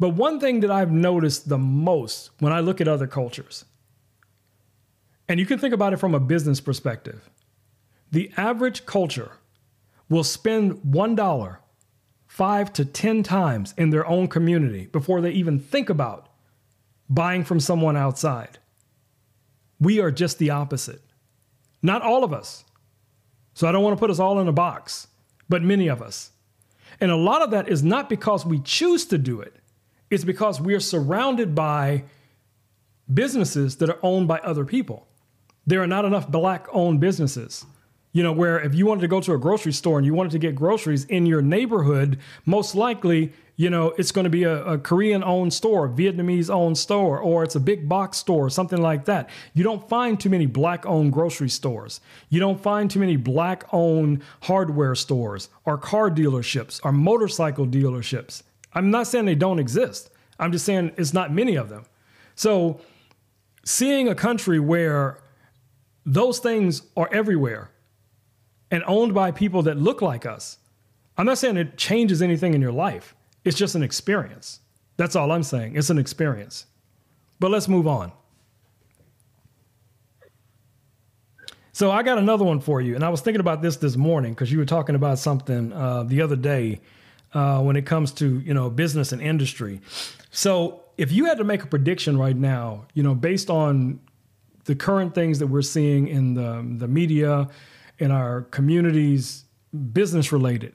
But 0.00 0.10
one 0.10 0.40
thing 0.40 0.60
that 0.60 0.70
I've 0.70 0.90
noticed 0.90 1.48
the 1.48 1.58
most 1.58 2.30
when 2.40 2.52
I 2.52 2.58
look 2.58 2.80
at 2.80 2.88
other 2.88 3.06
cultures, 3.06 3.64
and 5.28 5.38
you 5.38 5.46
can 5.46 5.60
think 5.60 5.72
about 5.72 5.92
it 5.92 5.98
from 5.98 6.12
a 6.12 6.18
business 6.18 6.60
perspective, 6.60 7.30
the 8.10 8.32
average 8.36 8.84
culture 8.84 9.32
will 10.08 10.24
spend 10.24 10.72
$1 10.82 11.56
five 12.26 12.72
to 12.72 12.84
10 12.84 13.22
times 13.22 13.74
in 13.78 13.90
their 13.90 14.06
own 14.06 14.26
community 14.26 14.86
before 14.86 15.20
they 15.20 15.30
even 15.30 15.60
think 15.60 15.88
about 15.88 16.28
buying 17.08 17.44
from 17.44 17.60
someone 17.60 17.96
outside. 17.96 18.58
We 19.78 20.00
are 20.00 20.10
just 20.10 20.38
the 20.38 20.50
opposite. 20.50 21.02
Not 21.80 22.02
all 22.02 22.24
of 22.24 22.32
us. 22.32 22.64
So 23.58 23.66
I 23.66 23.72
don't 23.72 23.82
want 23.82 23.96
to 23.96 23.98
put 23.98 24.08
us 24.08 24.20
all 24.20 24.38
in 24.38 24.46
a 24.46 24.52
box, 24.52 25.08
but 25.48 25.64
many 25.64 25.88
of 25.88 26.00
us. 26.00 26.30
And 27.00 27.10
a 27.10 27.16
lot 27.16 27.42
of 27.42 27.50
that 27.50 27.68
is 27.68 27.82
not 27.82 28.08
because 28.08 28.46
we 28.46 28.60
choose 28.60 29.04
to 29.06 29.18
do 29.18 29.40
it, 29.40 29.56
it's 30.12 30.22
because 30.22 30.60
we 30.60 30.74
are 30.74 30.80
surrounded 30.80 31.56
by 31.56 32.04
businesses 33.12 33.74
that 33.78 33.90
are 33.90 33.98
owned 34.00 34.28
by 34.28 34.38
other 34.38 34.64
people. 34.64 35.08
There 35.66 35.82
are 35.82 35.88
not 35.88 36.04
enough 36.04 36.30
black 36.30 36.68
owned 36.72 37.00
businesses. 37.00 37.66
You 38.12 38.22
know, 38.22 38.32
where 38.32 38.58
if 38.58 38.74
you 38.74 38.86
wanted 38.86 39.02
to 39.02 39.08
go 39.08 39.20
to 39.20 39.34
a 39.34 39.38
grocery 39.38 39.72
store 39.72 39.98
and 39.98 40.06
you 40.06 40.14
wanted 40.14 40.32
to 40.32 40.38
get 40.38 40.54
groceries 40.54 41.04
in 41.04 41.26
your 41.26 41.42
neighborhood, 41.42 42.18
most 42.46 42.74
likely, 42.74 43.32
you 43.56 43.68
know, 43.68 43.88
it's 43.98 44.12
going 44.12 44.24
to 44.24 44.30
be 44.30 44.44
a, 44.44 44.64
a 44.64 44.78
Korean 44.78 45.22
owned 45.22 45.52
store, 45.52 45.88
Vietnamese 45.88 46.48
owned 46.48 46.78
store, 46.78 47.18
or 47.18 47.44
it's 47.44 47.54
a 47.54 47.60
big 47.60 47.88
box 47.88 48.16
store, 48.16 48.48
something 48.48 48.80
like 48.80 49.04
that. 49.04 49.28
You 49.52 49.62
don't 49.62 49.86
find 49.88 50.18
too 50.18 50.30
many 50.30 50.46
black 50.46 50.86
owned 50.86 51.12
grocery 51.12 51.50
stores. 51.50 52.00
You 52.30 52.40
don't 52.40 52.60
find 52.60 52.90
too 52.90 53.00
many 53.00 53.16
black 53.16 53.64
owned 53.72 54.22
hardware 54.42 54.94
stores 54.94 55.50
or 55.64 55.76
car 55.76 56.10
dealerships 56.10 56.80
or 56.84 56.92
motorcycle 56.92 57.66
dealerships. 57.66 58.42
I'm 58.72 58.90
not 58.90 59.06
saying 59.06 59.26
they 59.26 59.34
don't 59.34 59.58
exist. 59.58 60.10
I'm 60.38 60.52
just 60.52 60.64
saying 60.64 60.92
it's 60.96 61.12
not 61.12 61.32
many 61.32 61.56
of 61.56 61.68
them. 61.68 61.84
So, 62.36 62.80
seeing 63.64 64.08
a 64.08 64.14
country 64.14 64.60
where 64.60 65.18
those 66.06 66.38
things 66.38 66.82
are 66.96 67.08
everywhere 67.12 67.70
and 68.70 68.82
owned 68.86 69.14
by 69.14 69.30
people 69.30 69.62
that 69.62 69.78
look 69.78 70.02
like 70.02 70.26
us. 70.26 70.58
I'm 71.16 71.26
not 71.26 71.38
saying 71.38 71.56
it 71.56 71.76
changes 71.76 72.22
anything 72.22 72.54
in 72.54 72.60
your 72.60 72.72
life. 72.72 73.14
It's 73.44 73.56
just 73.56 73.74
an 73.74 73.82
experience. 73.82 74.60
That's 74.96 75.16
all 75.16 75.32
I'm 75.32 75.42
saying. 75.42 75.76
It's 75.76 75.90
an 75.90 75.98
experience. 75.98 76.66
But 77.40 77.50
let's 77.50 77.68
move 77.68 77.86
on. 77.86 78.12
So 81.72 81.92
I 81.92 82.02
got 82.02 82.18
another 82.18 82.44
one 82.44 82.58
for 82.58 82.80
you, 82.80 82.96
and 82.96 83.04
I 83.04 83.08
was 83.08 83.20
thinking 83.20 83.38
about 83.40 83.62
this 83.62 83.76
this 83.76 83.96
morning 83.96 84.32
because 84.32 84.50
you 84.50 84.58
were 84.58 84.64
talking 84.64 84.96
about 84.96 85.20
something 85.20 85.72
uh, 85.72 86.02
the 86.02 86.22
other 86.22 86.34
day 86.34 86.80
uh, 87.32 87.60
when 87.60 87.76
it 87.76 87.86
comes 87.86 88.10
to 88.14 88.40
you 88.40 88.52
know 88.52 88.68
business 88.68 89.12
and 89.12 89.22
industry. 89.22 89.80
So 90.32 90.82
if 90.96 91.12
you 91.12 91.26
had 91.26 91.38
to 91.38 91.44
make 91.44 91.62
a 91.62 91.68
prediction 91.68 92.18
right 92.18 92.36
now, 92.36 92.86
you 92.94 93.04
know, 93.04 93.14
based 93.14 93.48
on 93.48 94.00
the 94.64 94.74
current 94.74 95.14
things 95.14 95.38
that 95.38 95.46
we're 95.46 95.62
seeing 95.62 96.08
in 96.08 96.34
the 96.34 96.66
the 96.78 96.88
media, 96.88 97.48
in 97.98 98.10
our 98.10 98.42
communities, 98.42 99.44
business 99.92 100.32
related. 100.32 100.74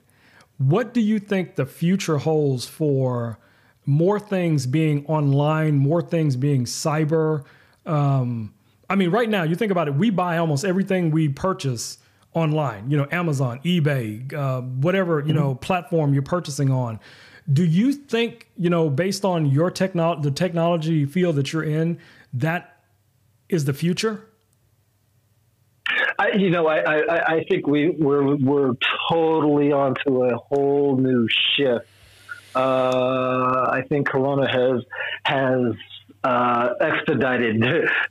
What 0.57 0.93
do 0.93 1.01
you 1.01 1.19
think 1.19 1.55
the 1.55 1.65
future 1.65 2.17
holds 2.17 2.65
for 2.65 3.39
more 3.85 4.19
things 4.19 4.65
being 4.65 5.05
online, 5.07 5.77
more 5.77 6.01
things 6.01 6.35
being 6.35 6.65
cyber? 6.65 7.43
Um, 7.85 8.53
I 8.89 8.95
mean, 8.95 9.09
right 9.09 9.29
now, 9.29 9.43
you 9.43 9.55
think 9.55 9.71
about 9.71 9.87
it, 9.87 9.95
we 9.95 10.09
buy 10.09 10.37
almost 10.37 10.63
everything 10.63 11.11
we 11.11 11.29
purchase 11.29 11.97
online, 12.33 12.89
you 12.89 12.97
know, 12.97 13.07
Amazon, 13.11 13.59
eBay, 13.63 14.31
uh, 14.33 14.61
whatever, 14.61 15.19
you 15.19 15.27
mm-hmm. 15.27 15.35
know, 15.35 15.55
platform 15.55 16.13
you're 16.13 16.23
purchasing 16.23 16.71
on. 16.71 16.99
Do 17.51 17.65
you 17.65 17.91
think, 17.91 18.47
you 18.57 18.69
know, 18.69 18.89
based 18.89 19.25
on 19.25 19.45
your 19.47 19.69
technology, 19.69 20.21
the 20.21 20.31
technology 20.31 21.05
field 21.05 21.35
that 21.35 21.51
you're 21.51 21.63
in, 21.63 21.99
that 22.33 22.79
is 23.49 23.65
the 23.65 23.73
future? 23.73 24.25
I, 26.17 26.31
you 26.37 26.49
know, 26.49 26.67
I, 26.67 26.79
I, 26.79 27.35
I 27.35 27.43
think 27.45 27.67
we, 27.67 27.89
we're, 27.89 28.35
we're 28.35 28.73
totally 29.09 29.71
onto 29.71 30.23
a 30.23 30.35
whole 30.37 30.97
new 30.97 31.27
shift. 31.55 31.87
Uh, 32.55 33.67
I 33.71 33.81
think 33.89 34.07
Corona 34.07 34.47
has 34.47 34.83
has 35.23 35.73
uh, 36.23 36.69
expedited 36.79 37.59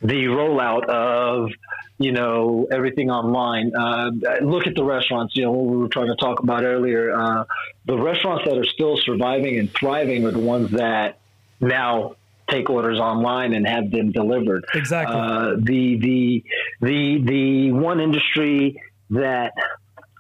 the 0.03 0.25
rollout 0.27 0.85
of 0.87 1.51
you 1.99 2.13
know 2.13 2.67
everything 2.71 3.11
online. 3.11 3.73
Uh, 3.75 4.11
look 4.43 4.67
at 4.67 4.75
the 4.75 4.85
restaurants. 4.85 5.37
You 5.37 5.45
know 5.45 5.53
what 5.53 5.67
we 5.67 5.77
were 5.77 5.89
trying 5.89 6.09
to 6.09 6.17
talk 6.17 6.41
about 6.41 6.65
earlier. 6.65 7.15
Uh, 7.15 7.45
the 7.85 7.97
restaurants 7.97 8.45
that 8.47 8.59
are 8.59 8.65
still 8.65 8.97
surviving 8.97 9.59
and 9.59 9.73
thriving 9.73 10.27
are 10.27 10.33
the 10.33 10.41
ones 10.41 10.73
that 10.73 11.19
now 11.61 12.17
take 12.53 12.71
orders 12.71 13.01
online 13.01 13.55
and 13.55 13.67
have 13.67 13.91
them 13.91 14.13
delivered. 14.13 14.65
Exactly. 14.75 15.17
Uh, 15.17 15.57
the 15.59 15.99
the 15.99 16.45
the 16.81 17.23
the 17.25 17.73
one 17.73 18.01
industry 18.01 18.81
that 19.11 19.53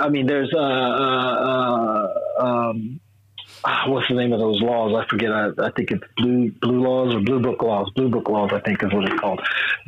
I 0.02 0.08
mean, 0.08 0.26
there's 0.26 0.52
uh, 0.54 0.58
uh, 0.58 2.08
uh 2.40 2.44
um, 2.44 3.00
ah, 3.64 3.84
what's 3.86 4.08
the 4.08 4.14
name 4.14 4.32
of 4.32 4.40
those 4.40 4.60
laws? 4.60 4.92
I 4.94 5.08
forget. 5.08 5.30
I, 5.30 5.48
I, 5.58 5.70
think 5.70 5.92
it's 5.92 6.02
blue 6.16 6.50
blue 6.60 6.82
laws 6.82 7.14
or 7.14 7.20
blue 7.20 7.40
book 7.40 7.62
laws. 7.62 7.90
Blue 7.94 8.08
book 8.08 8.28
laws, 8.28 8.50
I 8.52 8.60
think, 8.60 8.82
is 8.82 8.92
what 8.92 9.04
it's 9.04 9.20
called. 9.20 9.40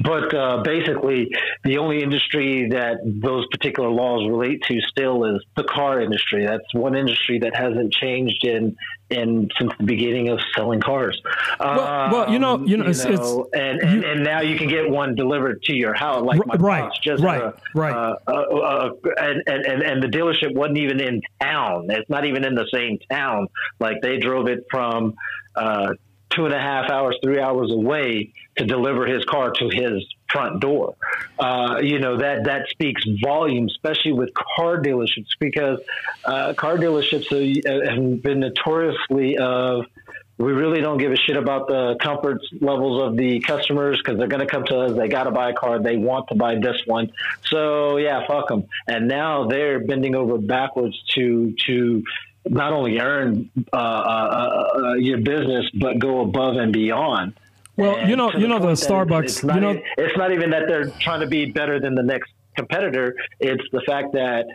But 0.02 0.32
uh, 0.34 0.62
basically, 0.62 1.30
the 1.64 1.78
only 1.78 2.02
industry 2.02 2.68
that 2.70 2.98
those 3.04 3.46
particular 3.50 3.90
laws 3.90 4.28
relate 4.28 4.62
to 4.68 4.80
still 4.82 5.24
is 5.24 5.44
the 5.56 5.64
car 5.64 6.00
industry. 6.00 6.46
That's 6.46 6.72
one 6.74 6.94
industry 6.94 7.40
that 7.40 7.56
hasn't 7.56 7.92
changed 7.92 8.46
in 8.46 8.76
in 9.10 9.48
since 9.58 9.72
the 9.78 9.84
beginning 9.84 10.28
of 10.28 10.40
selling 10.56 10.80
cars. 10.80 11.20
Well, 11.60 11.80
um, 11.80 12.10
well 12.10 12.30
you 12.30 12.38
know, 12.38 12.64
you 12.64 12.76
know, 12.76 12.86
it's, 12.86 13.04
know 13.04 13.12
it's, 13.12 13.56
and, 13.58 13.80
and, 13.80 14.02
you, 14.02 14.10
and, 14.10 14.24
now 14.24 14.40
you 14.40 14.56
can 14.56 14.68
get 14.68 14.88
one 14.88 15.14
delivered 15.14 15.62
to 15.64 15.74
your 15.74 15.94
house, 15.94 16.24
like 16.24 16.44
my 16.46 16.54
right, 16.54 16.90
just 17.02 17.22
right, 17.22 17.42
a, 17.42 17.54
right. 17.74 17.94
Uh, 17.94 18.16
uh, 18.26 18.32
uh, 18.32 18.90
and, 19.18 19.42
and 19.46 19.82
and 19.82 20.02
the 20.02 20.08
dealership 20.08 20.54
wasn't 20.54 20.78
even 20.78 21.00
in 21.00 21.20
town. 21.40 21.86
It's 21.90 22.08
not 22.08 22.24
even 22.24 22.44
in 22.44 22.54
the 22.54 22.66
same 22.72 22.98
town. 23.10 23.48
Like 23.78 24.00
they 24.02 24.18
drove 24.18 24.48
it 24.48 24.64
from 24.70 25.14
uh, 25.54 25.92
two 26.30 26.46
and 26.46 26.54
a 26.54 26.60
half 26.60 26.90
hours, 26.90 27.16
three 27.22 27.40
hours 27.40 27.70
away 27.70 28.32
to 28.56 28.66
deliver 28.66 29.06
his 29.06 29.24
car 29.24 29.50
to 29.50 29.68
his 29.68 30.04
front 30.34 30.60
door. 30.60 30.96
Uh, 31.38 31.78
you 31.82 31.98
know 31.98 32.18
that 32.18 32.44
that 32.44 32.68
speaks 32.68 33.02
volumes, 33.22 33.72
especially 33.72 34.12
with 34.12 34.30
car 34.34 34.82
dealerships, 34.82 35.30
because 35.38 35.80
uh, 36.24 36.52
car 36.54 36.76
dealerships 36.76 37.28
have 37.88 38.22
been 38.22 38.40
notoriously 38.40 39.38
of 39.38 39.86
we 40.36 40.52
really 40.52 40.80
don't 40.80 40.98
give 40.98 41.12
a 41.12 41.16
shit 41.16 41.36
about 41.36 41.68
the 41.68 41.96
comfort 42.00 42.40
levels 42.60 43.02
of 43.02 43.16
the 43.16 43.40
customers 43.40 43.98
because 43.98 44.18
they're 44.18 44.28
going 44.28 44.44
to 44.44 44.52
come 44.52 44.64
to 44.64 44.78
us. 44.80 44.96
They 44.96 45.08
got 45.08 45.24
to 45.24 45.30
buy 45.30 45.50
a 45.50 45.54
car. 45.54 45.80
They 45.80 45.96
want 45.96 46.28
to 46.28 46.34
buy 46.34 46.56
this 46.56 46.82
one. 46.86 47.12
So 47.44 47.98
yeah, 47.98 48.26
fuck 48.26 48.48
them. 48.48 48.64
And 48.88 49.06
now 49.06 49.46
they're 49.46 49.78
bending 49.78 50.16
over 50.16 50.38
backwards 50.38 51.00
to 51.14 51.54
to 51.66 52.02
not 52.46 52.72
only 52.72 52.98
earn 52.98 53.50
uh, 53.72 53.76
uh, 53.76 54.68
uh, 54.74 54.94
your 54.94 55.18
business 55.18 55.70
but 55.72 55.98
go 55.98 56.20
above 56.20 56.56
and 56.56 56.72
beyond. 56.72 57.34
Well, 57.76 57.96
and 57.96 58.08
you 58.08 58.16
know, 58.16 58.32
you 58.32 58.46
know 58.46 58.58
the 58.58 58.68
Starbucks. 58.68 59.24
It's, 59.24 59.44
not, 59.44 59.56
you 59.56 59.60
know, 59.60 59.82
it's 59.98 60.16
not 60.16 60.32
even 60.32 60.50
that 60.50 60.68
they're 60.68 60.90
trying 60.90 61.20
to 61.20 61.26
be 61.26 61.46
better 61.46 61.80
than 61.80 61.94
the 61.94 62.02
next 62.02 62.30
competitor. 62.56 63.16
It's 63.40 63.64
the 63.72 63.82
fact 63.86 64.12
that 64.12 64.46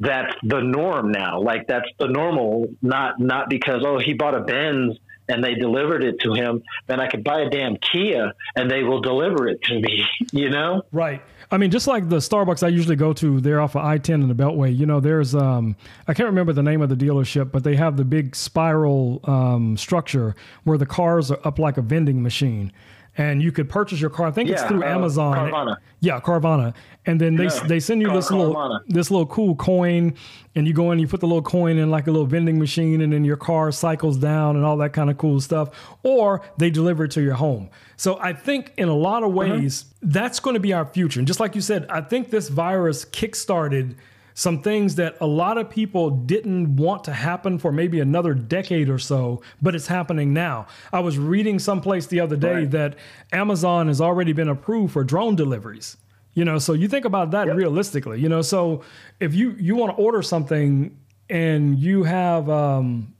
that's 0.00 0.34
the 0.42 0.60
norm 0.60 1.12
now. 1.12 1.40
Like 1.40 1.66
that's 1.66 1.88
the 1.98 2.08
normal, 2.08 2.68
not 2.82 3.20
not 3.20 3.48
because 3.48 3.84
oh 3.86 3.98
he 3.98 4.14
bought 4.14 4.34
a 4.34 4.40
Benz 4.40 4.98
and 5.28 5.42
they 5.42 5.54
delivered 5.54 6.04
it 6.04 6.20
to 6.20 6.34
him, 6.34 6.62
then 6.88 7.00
I 7.00 7.08
could 7.08 7.24
buy 7.24 7.40
a 7.40 7.48
damn 7.50 7.76
Kia 7.76 8.32
and 8.56 8.70
they 8.70 8.82
will 8.82 9.00
deliver 9.00 9.48
it 9.48 9.62
to 9.62 9.80
me. 9.80 10.04
You 10.32 10.48
know? 10.48 10.82
Right. 10.92 11.20
I 11.52 11.58
mean, 11.58 11.70
just 11.70 11.86
like 11.86 12.08
the 12.08 12.16
Starbucks 12.16 12.62
I 12.62 12.68
usually 12.68 12.96
go 12.96 13.12
to, 13.12 13.38
they're 13.38 13.60
off 13.60 13.76
of 13.76 13.84
I 13.84 13.98
ten 13.98 14.22
and 14.22 14.30
the 14.30 14.34
Beltway. 14.34 14.74
You 14.74 14.86
know, 14.86 15.00
there's 15.00 15.34
um, 15.34 15.76
I 16.08 16.14
can't 16.14 16.26
remember 16.26 16.54
the 16.54 16.62
name 16.62 16.80
of 16.80 16.88
the 16.88 16.96
dealership, 16.96 17.52
but 17.52 17.62
they 17.62 17.76
have 17.76 17.98
the 17.98 18.06
big 18.06 18.34
spiral 18.34 19.20
um, 19.24 19.76
structure 19.76 20.34
where 20.64 20.78
the 20.78 20.86
cars 20.86 21.30
are 21.30 21.38
up 21.44 21.58
like 21.58 21.76
a 21.76 21.82
vending 21.82 22.22
machine 22.22 22.72
and 23.16 23.42
you 23.42 23.52
could 23.52 23.68
purchase 23.68 24.00
your 24.00 24.10
car. 24.10 24.26
I 24.26 24.30
think 24.30 24.48
yeah, 24.48 24.54
it's 24.54 24.64
through 24.64 24.82
uh, 24.82 24.86
Amazon. 24.86 25.36
Carvana. 25.50 25.76
Yeah, 26.00 26.20
Carvana. 26.20 26.74
And 27.04 27.20
then 27.20 27.36
they 27.36 27.44
yeah. 27.44 27.66
they 27.66 27.80
send 27.80 28.00
you 28.00 28.08
Car- 28.08 28.16
this 28.16 28.30
little 28.30 28.54
Carvana. 28.54 28.80
this 28.86 29.10
little 29.10 29.26
cool 29.26 29.54
coin, 29.56 30.14
and 30.54 30.66
you 30.66 30.72
go 30.72 30.92
in, 30.92 30.98
you 30.98 31.08
put 31.08 31.20
the 31.20 31.26
little 31.26 31.42
coin 31.42 31.76
in 31.78 31.90
like 31.90 32.06
a 32.06 32.10
little 32.10 32.26
vending 32.26 32.58
machine, 32.58 33.00
and 33.00 33.12
then 33.12 33.24
your 33.24 33.36
car 33.36 33.70
cycles 33.72 34.16
down 34.16 34.56
and 34.56 34.64
all 34.64 34.76
that 34.78 34.92
kind 34.92 35.10
of 35.10 35.18
cool 35.18 35.40
stuff. 35.40 35.70
Or 36.02 36.42
they 36.56 36.70
deliver 36.70 37.04
it 37.04 37.10
to 37.12 37.22
your 37.22 37.34
home. 37.34 37.70
So 37.96 38.18
I 38.20 38.32
think 38.32 38.72
in 38.76 38.88
a 38.88 38.94
lot 38.94 39.22
of 39.22 39.30
uh-huh. 39.30 39.38
ways 39.38 39.84
mm-hmm. 39.84 40.10
that's 40.10 40.40
going 40.40 40.54
to 40.54 40.60
be 40.60 40.72
our 40.72 40.86
future. 40.86 41.20
And 41.20 41.26
just 41.26 41.40
like 41.40 41.54
you 41.54 41.60
said, 41.60 41.86
I 41.88 42.00
think 42.00 42.30
this 42.30 42.48
virus 42.48 43.04
kickstarted 43.04 43.96
some 44.34 44.62
things 44.62 44.94
that 44.96 45.16
a 45.20 45.26
lot 45.26 45.58
of 45.58 45.68
people 45.68 46.10
didn't 46.10 46.76
want 46.76 47.04
to 47.04 47.12
happen 47.12 47.58
for 47.58 47.72
maybe 47.72 48.00
another 48.00 48.34
decade 48.34 48.88
or 48.88 48.98
so, 48.98 49.42
but 49.60 49.74
it's 49.74 49.86
happening 49.86 50.32
now. 50.32 50.66
I 50.92 51.00
was 51.00 51.18
reading 51.18 51.58
someplace 51.58 52.06
the 52.06 52.20
other 52.20 52.36
day 52.36 52.54
right. 52.54 52.70
that 52.70 52.96
Amazon 53.32 53.88
has 53.88 54.00
already 54.00 54.32
been 54.32 54.48
approved 54.48 54.92
for 54.92 55.04
drone 55.04 55.36
deliveries. 55.36 55.96
You 56.34 56.44
know, 56.46 56.58
so 56.58 56.72
you 56.72 56.88
think 56.88 57.04
about 57.04 57.30
that 57.32 57.46
yep. 57.46 57.56
realistically. 57.56 58.20
You 58.20 58.28
know, 58.28 58.40
so 58.40 58.82
if 59.20 59.34
you 59.34 59.50
you 59.58 59.76
want 59.76 59.96
to 59.96 60.02
order 60.02 60.22
something 60.22 60.96
and 61.28 61.78
you 61.78 62.04
have, 62.04 62.48
um, 62.48 63.12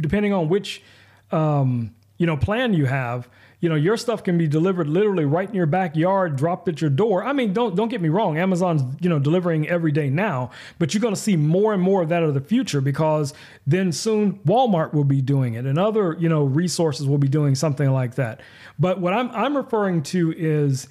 depending 0.00 0.32
on 0.32 0.48
which 0.48 0.82
um, 1.30 1.94
you 2.18 2.26
know 2.26 2.36
plan 2.36 2.74
you 2.74 2.86
have, 2.86 3.28
you 3.60 3.70
know, 3.70 3.74
your 3.74 3.96
stuff 3.96 4.22
can 4.22 4.36
be 4.36 4.46
delivered 4.46 4.86
literally 4.86 5.24
right 5.24 5.48
in 5.48 5.54
your 5.54 5.66
backyard, 5.66 6.36
dropped 6.36 6.68
at 6.68 6.80
your 6.80 6.90
door. 6.90 7.24
I 7.24 7.32
mean, 7.32 7.52
don't 7.54 7.74
don't 7.74 7.88
get 7.88 8.02
me 8.02 8.10
wrong, 8.10 8.36
Amazon's, 8.36 8.82
you 9.00 9.08
know, 9.08 9.18
delivering 9.18 9.66
every 9.68 9.92
day 9.92 10.10
now, 10.10 10.50
but 10.78 10.92
you're 10.92 11.00
going 11.00 11.14
to 11.14 11.20
see 11.20 11.36
more 11.36 11.72
and 11.72 11.82
more 11.82 12.02
of 12.02 12.10
that 12.10 12.22
of 12.22 12.34
the 12.34 12.40
future 12.40 12.80
because 12.80 13.32
then 13.66 13.92
soon 13.92 14.34
Walmart 14.40 14.92
will 14.92 15.04
be 15.04 15.22
doing 15.22 15.54
it 15.54 15.64
and 15.64 15.78
other, 15.78 16.16
you 16.18 16.28
know, 16.28 16.44
resources 16.44 17.06
will 17.06 17.18
be 17.18 17.28
doing 17.28 17.54
something 17.54 17.90
like 17.90 18.16
that. 18.16 18.40
But 18.78 19.00
what 19.00 19.14
I'm 19.14 19.30
I'm 19.30 19.56
referring 19.56 20.02
to 20.04 20.34
is 20.36 20.88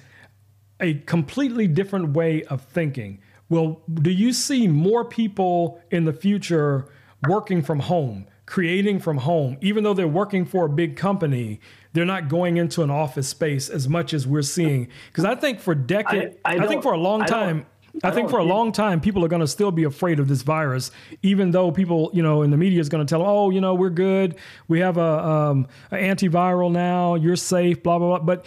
a 0.80 0.94
completely 0.94 1.68
different 1.68 2.10
way 2.14 2.42
of 2.44 2.62
thinking. 2.62 3.20
Well, 3.48 3.80
do 3.92 4.10
you 4.10 4.32
see 4.32 4.66
more 4.66 5.04
people 5.04 5.80
in 5.92 6.04
the 6.04 6.12
future 6.12 6.88
working 7.28 7.62
from 7.62 7.78
home? 7.78 8.26
Creating 8.46 9.00
from 9.00 9.18
home, 9.18 9.58
even 9.60 9.84
though 9.84 9.94
they're 9.94 10.08
working 10.08 10.44
for 10.44 10.66
a 10.66 10.68
big 10.68 10.96
company, 10.96 11.60
they're 11.92 12.04
not 12.04 12.28
going 12.28 12.56
into 12.56 12.82
an 12.82 12.90
office 12.90 13.28
space 13.28 13.68
as 13.68 13.88
much 13.88 14.14
as 14.14 14.26
we're 14.26 14.42
seeing. 14.42 14.88
Because 15.08 15.24
I 15.24 15.34
think 15.34 15.60
for 15.60 15.74
decades, 15.74 16.36
I, 16.44 16.56
I, 16.56 16.64
I, 16.64 16.66
think 16.66 16.82
for 16.82 16.92
a 16.92 16.98
long 16.98 17.24
time, 17.24 17.66
I, 18.04 18.10
think 18.12 18.30
for 18.30 18.38
a 18.38 18.44
long 18.44 18.70
time, 18.70 19.00
people 19.00 19.24
are 19.24 19.28
going 19.28 19.40
to 19.40 19.48
still 19.48 19.72
be 19.72 19.84
afraid 19.84 20.20
of 20.20 20.28
this 20.28 20.42
virus, 20.42 20.92
even 21.22 21.50
though 21.50 21.72
people, 21.72 22.10
you 22.12 22.22
know, 22.22 22.42
in 22.42 22.50
the 22.50 22.56
media 22.56 22.80
is 22.80 22.88
going 22.88 23.04
to 23.04 23.10
tell 23.10 23.20
them, 23.20 23.28
oh, 23.28 23.50
you 23.50 23.60
know, 23.60 23.74
we're 23.74 23.90
good. 23.90 24.36
We 24.68 24.80
have 24.80 24.96
a, 24.96 25.26
um, 25.26 25.68
an 25.90 26.16
antiviral 26.16 26.70
now. 26.70 27.16
You're 27.16 27.36
safe, 27.36 27.82
blah, 27.82 27.98
blah, 27.98 28.18
blah. 28.18 28.36
But 28.36 28.46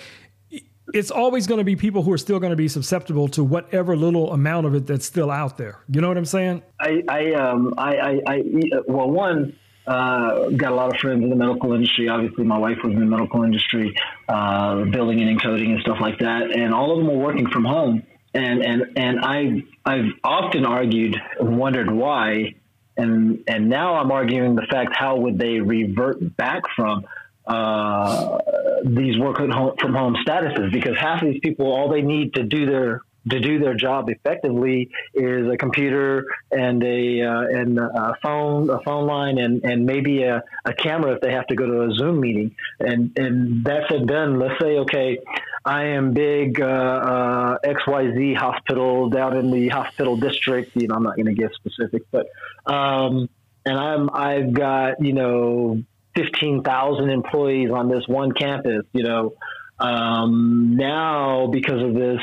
it's 0.93 1.11
always 1.11 1.45
going 1.45 1.59
to 1.59 1.63
be 1.63 1.75
people 1.75 2.03
who 2.03 2.11
are 2.13 2.17
still 2.17 2.39
going 2.39 2.51
to 2.51 2.55
be 2.55 2.67
susceptible 2.67 3.27
to 3.29 3.43
whatever 3.43 3.95
little 3.95 4.31
amount 4.31 4.65
of 4.65 4.75
it 4.75 4.87
that's 4.87 5.05
still 5.05 5.29
out 5.29 5.57
there. 5.57 5.79
You 5.89 6.01
know 6.01 6.07
what 6.07 6.17
I'm 6.17 6.25
saying? 6.25 6.63
I, 6.79 7.03
I, 7.07 7.33
um, 7.33 7.73
I, 7.77 7.95
I, 7.97 8.21
I 8.27 8.43
well, 8.87 9.09
one, 9.09 9.55
uh, 9.89 10.49
got 10.49 10.71
a 10.71 10.75
lot 10.75 10.93
of 10.93 11.01
friends 11.01 11.23
in 11.23 11.31
the 11.31 11.35
medical 11.35 11.73
industry. 11.73 12.07
Obviously, 12.07 12.43
my 12.43 12.59
wife 12.59 12.77
was 12.83 12.93
in 12.93 12.99
the 12.99 13.05
medical 13.07 13.43
industry, 13.43 13.95
uh, 14.27 14.83
building 14.85 15.19
and 15.19 15.39
encoding 15.39 15.71
and 15.71 15.81
stuff 15.81 15.97
like 15.99 16.19
that. 16.19 16.55
And 16.55 16.75
all 16.75 16.91
of 16.91 16.99
them 16.99 17.07
were 17.07 17.23
working 17.23 17.49
from 17.49 17.65
home. 17.65 18.03
And 18.35 18.63
and 18.63 18.83
and 18.95 19.19
I 19.19 19.63
I've 19.83 20.11
often 20.23 20.63
argued 20.63 21.15
and 21.39 21.57
wondered 21.57 21.89
why. 21.89 22.53
And 22.97 23.43
and 23.47 23.67
now 23.67 23.95
I'm 23.95 24.11
arguing 24.11 24.55
the 24.55 24.67
fact 24.69 24.95
how 24.95 25.17
would 25.17 25.39
they 25.39 25.59
revert 25.59 26.37
back 26.37 26.61
from 26.75 27.07
uh, 27.47 28.37
these 28.85 29.17
work 29.17 29.37
from 29.37 29.95
home 29.95 30.15
statuses 30.23 30.71
because 30.71 30.95
half 30.99 31.23
of 31.23 31.29
these 31.29 31.39
people 31.41 31.65
all 31.65 31.89
they 31.89 32.03
need 32.03 32.35
to 32.35 32.43
do 32.43 32.67
their 32.67 33.01
to 33.29 33.39
do 33.39 33.59
their 33.59 33.75
job 33.75 34.09
effectively 34.09 34.89
is 35.13 35.47
a 35.51 35.57
computer 35.57 36.25
and 36.51 36.83
a 36.83 37.21
uh, 37.21 37.41
and 37.41 37.77
a 37.77 38.15
phone 38.21 38.69
a 38.69 38.79
phone 38.81 39.07
line 39.07 39.37
and 39.37 39.63
and 39.63 39.85
maybe 39.85 40.23
a, 40.23 40.43
a 40.65 40.73
camera 40.73 41.13
if 41.13 41.21
they 41.21 41.31
have 41.31 41.45
to 41.47 41.55
go 41.55 41.65
to 41.65 41.83
a 41.83 41.91
Zoom 41.95 42.19
meeting 42.21 42.55
and 42.79 43.17
and 43.17 43.63
that's 43.63 43.91
it 43.91 44.05
done. 44.05 44.39
Let's 44.39 44.59
say 44.61 44.77
okay, 44.79 45.19
I 45.65 45.85
am 45.87 46.13
big 46.13 46.61
uh, 46.61 46.65
uh, 46.65 47.57
XYZ 47.65 48.37
hospital 48.37 49.09
down 49.09 49.37
in 49.37 49.51
the 49.51 49.67
hospital 49.69 50.17
district. 50.17 50.75
You 50.75 50.87
know, 50.87 50.95
I'm 50.95 51.03
not 51.03 51.15
going 51.15 51.27
to 51.27 51.33
give 51.33 51.51
specifics, 51.55 52.05
but 52.11 52.27
um, 52.71 53.29
and 53.65 53.77
I'm 53.77 54.09
I've 54.13 54.53
got 54.53 55.03
you 55.03 55.13
know 55.13 55.83
fifteen 56.15 56.63
thousand 56.63 57.09
employees 57.09 57.69
on 57.71 57.89
this 57.89 58.07
one 58.07 58.31
campus. 58.31 58.85
You 58.93 59.03
know. 59.03 59.33
Um, 59.81 60.75
now, 60.75 61.47
because 61.47 61.81
of 61.81 61.93
this 61.93 62.19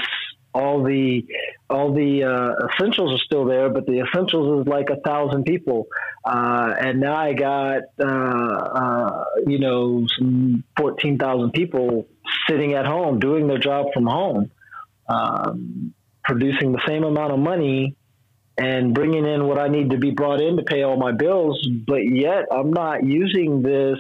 all 0.56 0.82
the 0.82 1.26
all 1.68 1.92
the 1.92 2.24
uh, 2.24 2.66
essentials 2.68 3.12
are 3.12 3.22
still 3.24 3.44
there, 3.44 3.68
but 3.68 3.84
the 3.86 4.00
essentials 4.00 4.60
is 4.60 4.66
like 4.66 4.88
a 4.88 4.96
thousand 5.00 5.44
people, 5.44 5.86
uh, 6.24 6.74
and 6.78 7.00
now 7.00 7.14
I 7.14 7.34
got 7.34 7.82
uh, 8.00 8.06
uh 8.06 9.24
you 9.46 9.58
know 9.58 10.06
fourteen 10.76 11.18
thousand 11.18 11.52
people 11.52 12.08
sitting 12.48 12.72
at 12.72 12.86
home 12.86 13.18
doing 13.18 13.46
their 13.46 13.58
job 13.58 13.86
from 13.92 14.06
home, 14.06 14.50
um, 15.08 15.94
producing 16.24 16.72
the 16.72 16.82
same 16.86 17.04
amount 17.04 17.32
of 17.32 17.38
money 17.38 17.96
and 18.58 18.94
bringing 18.94 19.26
in 19.26 19.46
what 19.46 19.58
I 19.58 19.68
need 19.68 19.90
to 19.90 19.98
be 19.98 20.12
brought 20.12 20.40
in 20.40 20.56
to 20.56 20.62
pay 20.62 20.82
all 20.82 20.96
my 20.96 21.12
bills, 21.12 21.68
but 21.86 22.08
yet 22.08 22.46
I'm 22.50 22.70
not 22.70 23.04
using 23.04 23.60
this 23.60 23.98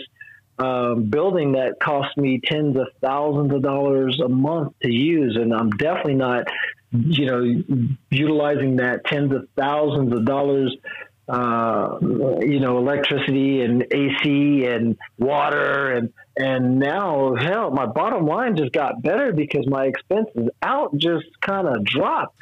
um, 0.58 1.04
building 1.10 1.52
that 1.52 1.78
cost 1.80 2.16
me 2.16 2.40
tens 2.42 2.76
of 2.76 2.88
thousands 3.02 3.52
of 3.52 3.62
dollars 3.62 4.20
a 4.24 4.28
month 4.28 4.72
to 4.82 4.90
use, 4.90 5.36
and 5.36 5.52
I'm 5.52 5.70
definitely 5.70 6.14
not, 6.14 6.46
you 6.92 7.26
know, 7.26 7.88
utilizing 8.10 8.76
that 8.76 9.04
tens 9.04 9.34
of 9.34 9.48
thousands 9.56 10.12
of 10.14 10.24
dollars, 10.24 10.74
uh, 11.28 11.98
you 12.00 12.60
know, 12.60 12.78
electricity 12.78 13.60
and 13.62 13.84
AC 13.90 14.64
and 14.64 14.96
water. 15.18 15.92
And 15.92 16.12
and 16.38 16.78
now 16.78 17.34
hell, 17.34 17.70
my 17.70 17.86
bottom 17.86 18.26
line 18.26 18.56
just 18.56 18.72
got 18.72 19.02
better 19.02 19.32
because 19.32 19.66
my 19.66 19.86
expenses 19.86 20.48
out 20.62 20.96
just 20.96 21.26
kind 21.42 21.66
of 21.66 21.84
dropped 21.84 22.36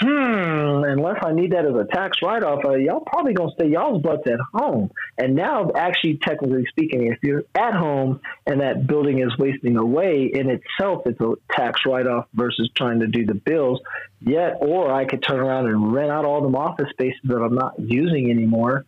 hmm, 0.00 0.84
unless 0.84 1.18
I 1.22 1.32
need 1.32 1.52
that 1.52 1.66
as 1.66 1.74
a 1.74 1.84
tax 1.92 2.18
write 2.22 2.42
off, 2.42 2.64
uh, 2.64 2.74
y'all 2.74 3.00
probably 3.00 3.34
gonna 3.34 3.52
stay 3.52 3.68
y'all's 3.68 4.02
butts 4.02 4.26
at 4.26 4.38
home. 4.54 4.90
And 5.18 5.34
now, 5.34 5.70
actually, 5.74 6.18
technically 6.18 6.64
speaking, 6.70 7.06
if 7.06 7.18
you're 7.22 7.44
at 7.54 7.74
home 7.74 8.20
and 8.46 8.60
that 8.60 8.86
building 8.86 9.20
is 9.20 9.36
wasting 9.38 9.76
away 9.76 10.30
in 10.32 10.50
itself, 10.50 11.02
it's 11.06 11.20
a 11.20 11.34
tax 11.52 11.80
write 11.86 12.06
off 12.06 12.26
versus 12.34 12.70
trying 12.74 13.00
to 13.00 13.06
do 13.06 13.26
the 13.26 13.34
bills. 13.34 13.80
Yet, 14.20 14.58
or 14.60 14.92
I 14.92 15.04
could 15.04 15.22
turn 15.22 15.40
around 15.40 15.66
and 15.66 15.92
rent 15.92 16.10
out 16.10 16.24
all 16.24 16.48
the 16.48 16.56
office 16.56 16.88
spaces 16.90 17.20
that 17.24 17.38
I'm 17.38 17.54
not 17.54 17.78
using 17.78 18.30
anymore. 18.30 18.84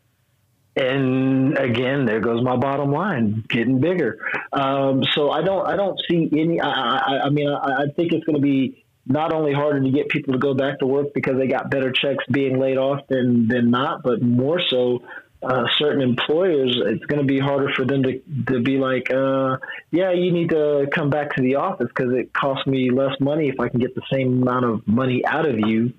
And 0.74 1.58
again, 1.58 2.06
there 2.06 2.20
goes 2.20 2.42
my 2.42 2.56
bottom 2.56 2.90
line, 2.92 3.44
getting 3.48 3.80
bigger. 3.80 4.18
Um, 4.52 5.02
so 5.12 5.30
I 5.30 5.42
don't, 5.42 5.66
I 5.66 5.76
don't 5.76 6.00
see 6.10 6.30
any. 6.32 6.60
I, 6.60 6.70
I, 6.70 7.20
I 7.24 7.28
mean, 7.28 7.48
I, 7.48 7.82
I 7.82 7.84
think 7.94 8.12
it's 8.12 8.24
going 8.24 8.36
to 8.36 8.42
be 8.42 8.82
not 9.06 9.32
only 9.32 9.52
harder 9.52 9.80
to 9.80 9.90
get 9.90 10.08
people 10.08 10.32
to 10.32 10.38
go 10.38 10.54
back 10.54 10.78
to 10.78 10.86
work 10.86 11.08
because 11.14 11.36
they 11.36 11.46
got 11.46 11.70
better 11.70 11.90
checks 11.90 12.24
being 12.30 12.58
laid 12.58 12.78
off 12.78 13.06
than 13.08 13.48
than 13.48 13.70
not, 13.70 14.02
but 14.02 14.22
more 14.22 14.60
so 14.68 15.02
uh, 15.42 15.64
certain 15.76 16.00
employers, 16.00 16.80
it's 16.86 17.04
going 17.06 17.20
to 17.20 17.26
be 17.26 17.38
harder 17.38 17.68
for 17.74 17.84
them 17.84 18.02
to, 18.04 18.22
to 18.46 18.60
be 18.60 18.78
like, 18.78 19.12
uh, 19.12 19.56
yeah, 19.90 20.12
you 20.12 20.30
need 20.30 20.50
to 20.50 20.86
come 20.92 21.10
back 21.10 21.34
to 21.34 21.42
the 21.42 21.56
office 21.56 21.88
because 21.88 22.12
it 22.14 22.32
costs 22.32 22.66
me 22.66 22.90
less 22.90 23.18
money 23.18 23.48
if 23.48 23.58
I 23.58 23.68
can 23.68 23.80
get 23.80 23.94
the 23.94 24.02
same 24.12 24.42
amount 24.42 24.64
of 24.66 24.86
money 24.86 25.24
out 25.26 25.48
of 25.48 25.58
you 25.58 25.92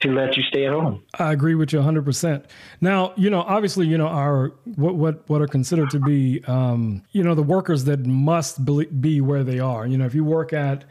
to 0.00 0.12
let 0.12 0.36
you 0.36 0.42
stay 0.42 0.66
at 0.66 0.72
home. 0.72 1.04
I 1.16 1.32
agree 1.32 1.54
with 1.54 1.72
you 1.72 1.78
100%. 1.78 2.44
Now, 2.80 3.12
you 3.16 3.30
know, 3.30 3.42
obviously, 3.42 3.86
you 3.86 3.96
know, 3.96 4.08
our 4.08 4.52
what 4.74 4.96
what 4.96 5.28
what 5.28 5.40
are 5.40 5.46
considered 5.46 5.90
to 5.90 6.00
be 6.00 6.42
um, 6.48 7.04
you 7.12 7.22
know, 7.22 7.36
the 7.36 7.42
workers 7.42 7.84
that 7.84 8.04
must 8.04 8.64
be 9.00 9.20
where 9.20 9.44
they 9.44 9.60
are. 9.60 9.86
You 9.86 9.96
know, 9.96 10.06
if 10.06 10.14
you 10.14 10.24
work 10.24 10.52
at 10.52 10.84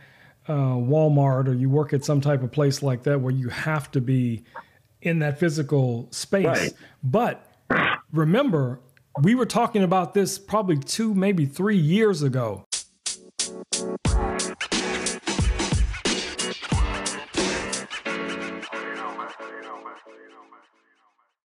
uh, 0.48 0.54
Walmart 0.54 1.48
or 1.48 1.54
you 1.54 1.70
work 1.70 1.94
at 1.94 2.04
some 2.04 2.22
type 2.22 2.44
of 2.44 2.52
place 2.52 2.82
like 2.82 3.04
that 3.04 3.22
where 3.22 3.34
you 3.34 3.50
have 3.50 3.92
to 3.92 4.02
be 4.02 4.44
in 5.02 5.20
that 5.20 5.40
physical 5.40 6.08
space. 6.12 6.46
Right. 6.46 6.74
But 7.04 7.46
remember, 8.12 8.80
we 9.22 9.36
were 9.36 9.46
talking 9.46 9.84
about 9.84 10.14
this 10.14 10.40
probably 10.40 10.78
two, 10.78 11.14
maybe 11.14 11.46
three 11.46 11.78
years 11.78 12.24
ago 12.24 12.66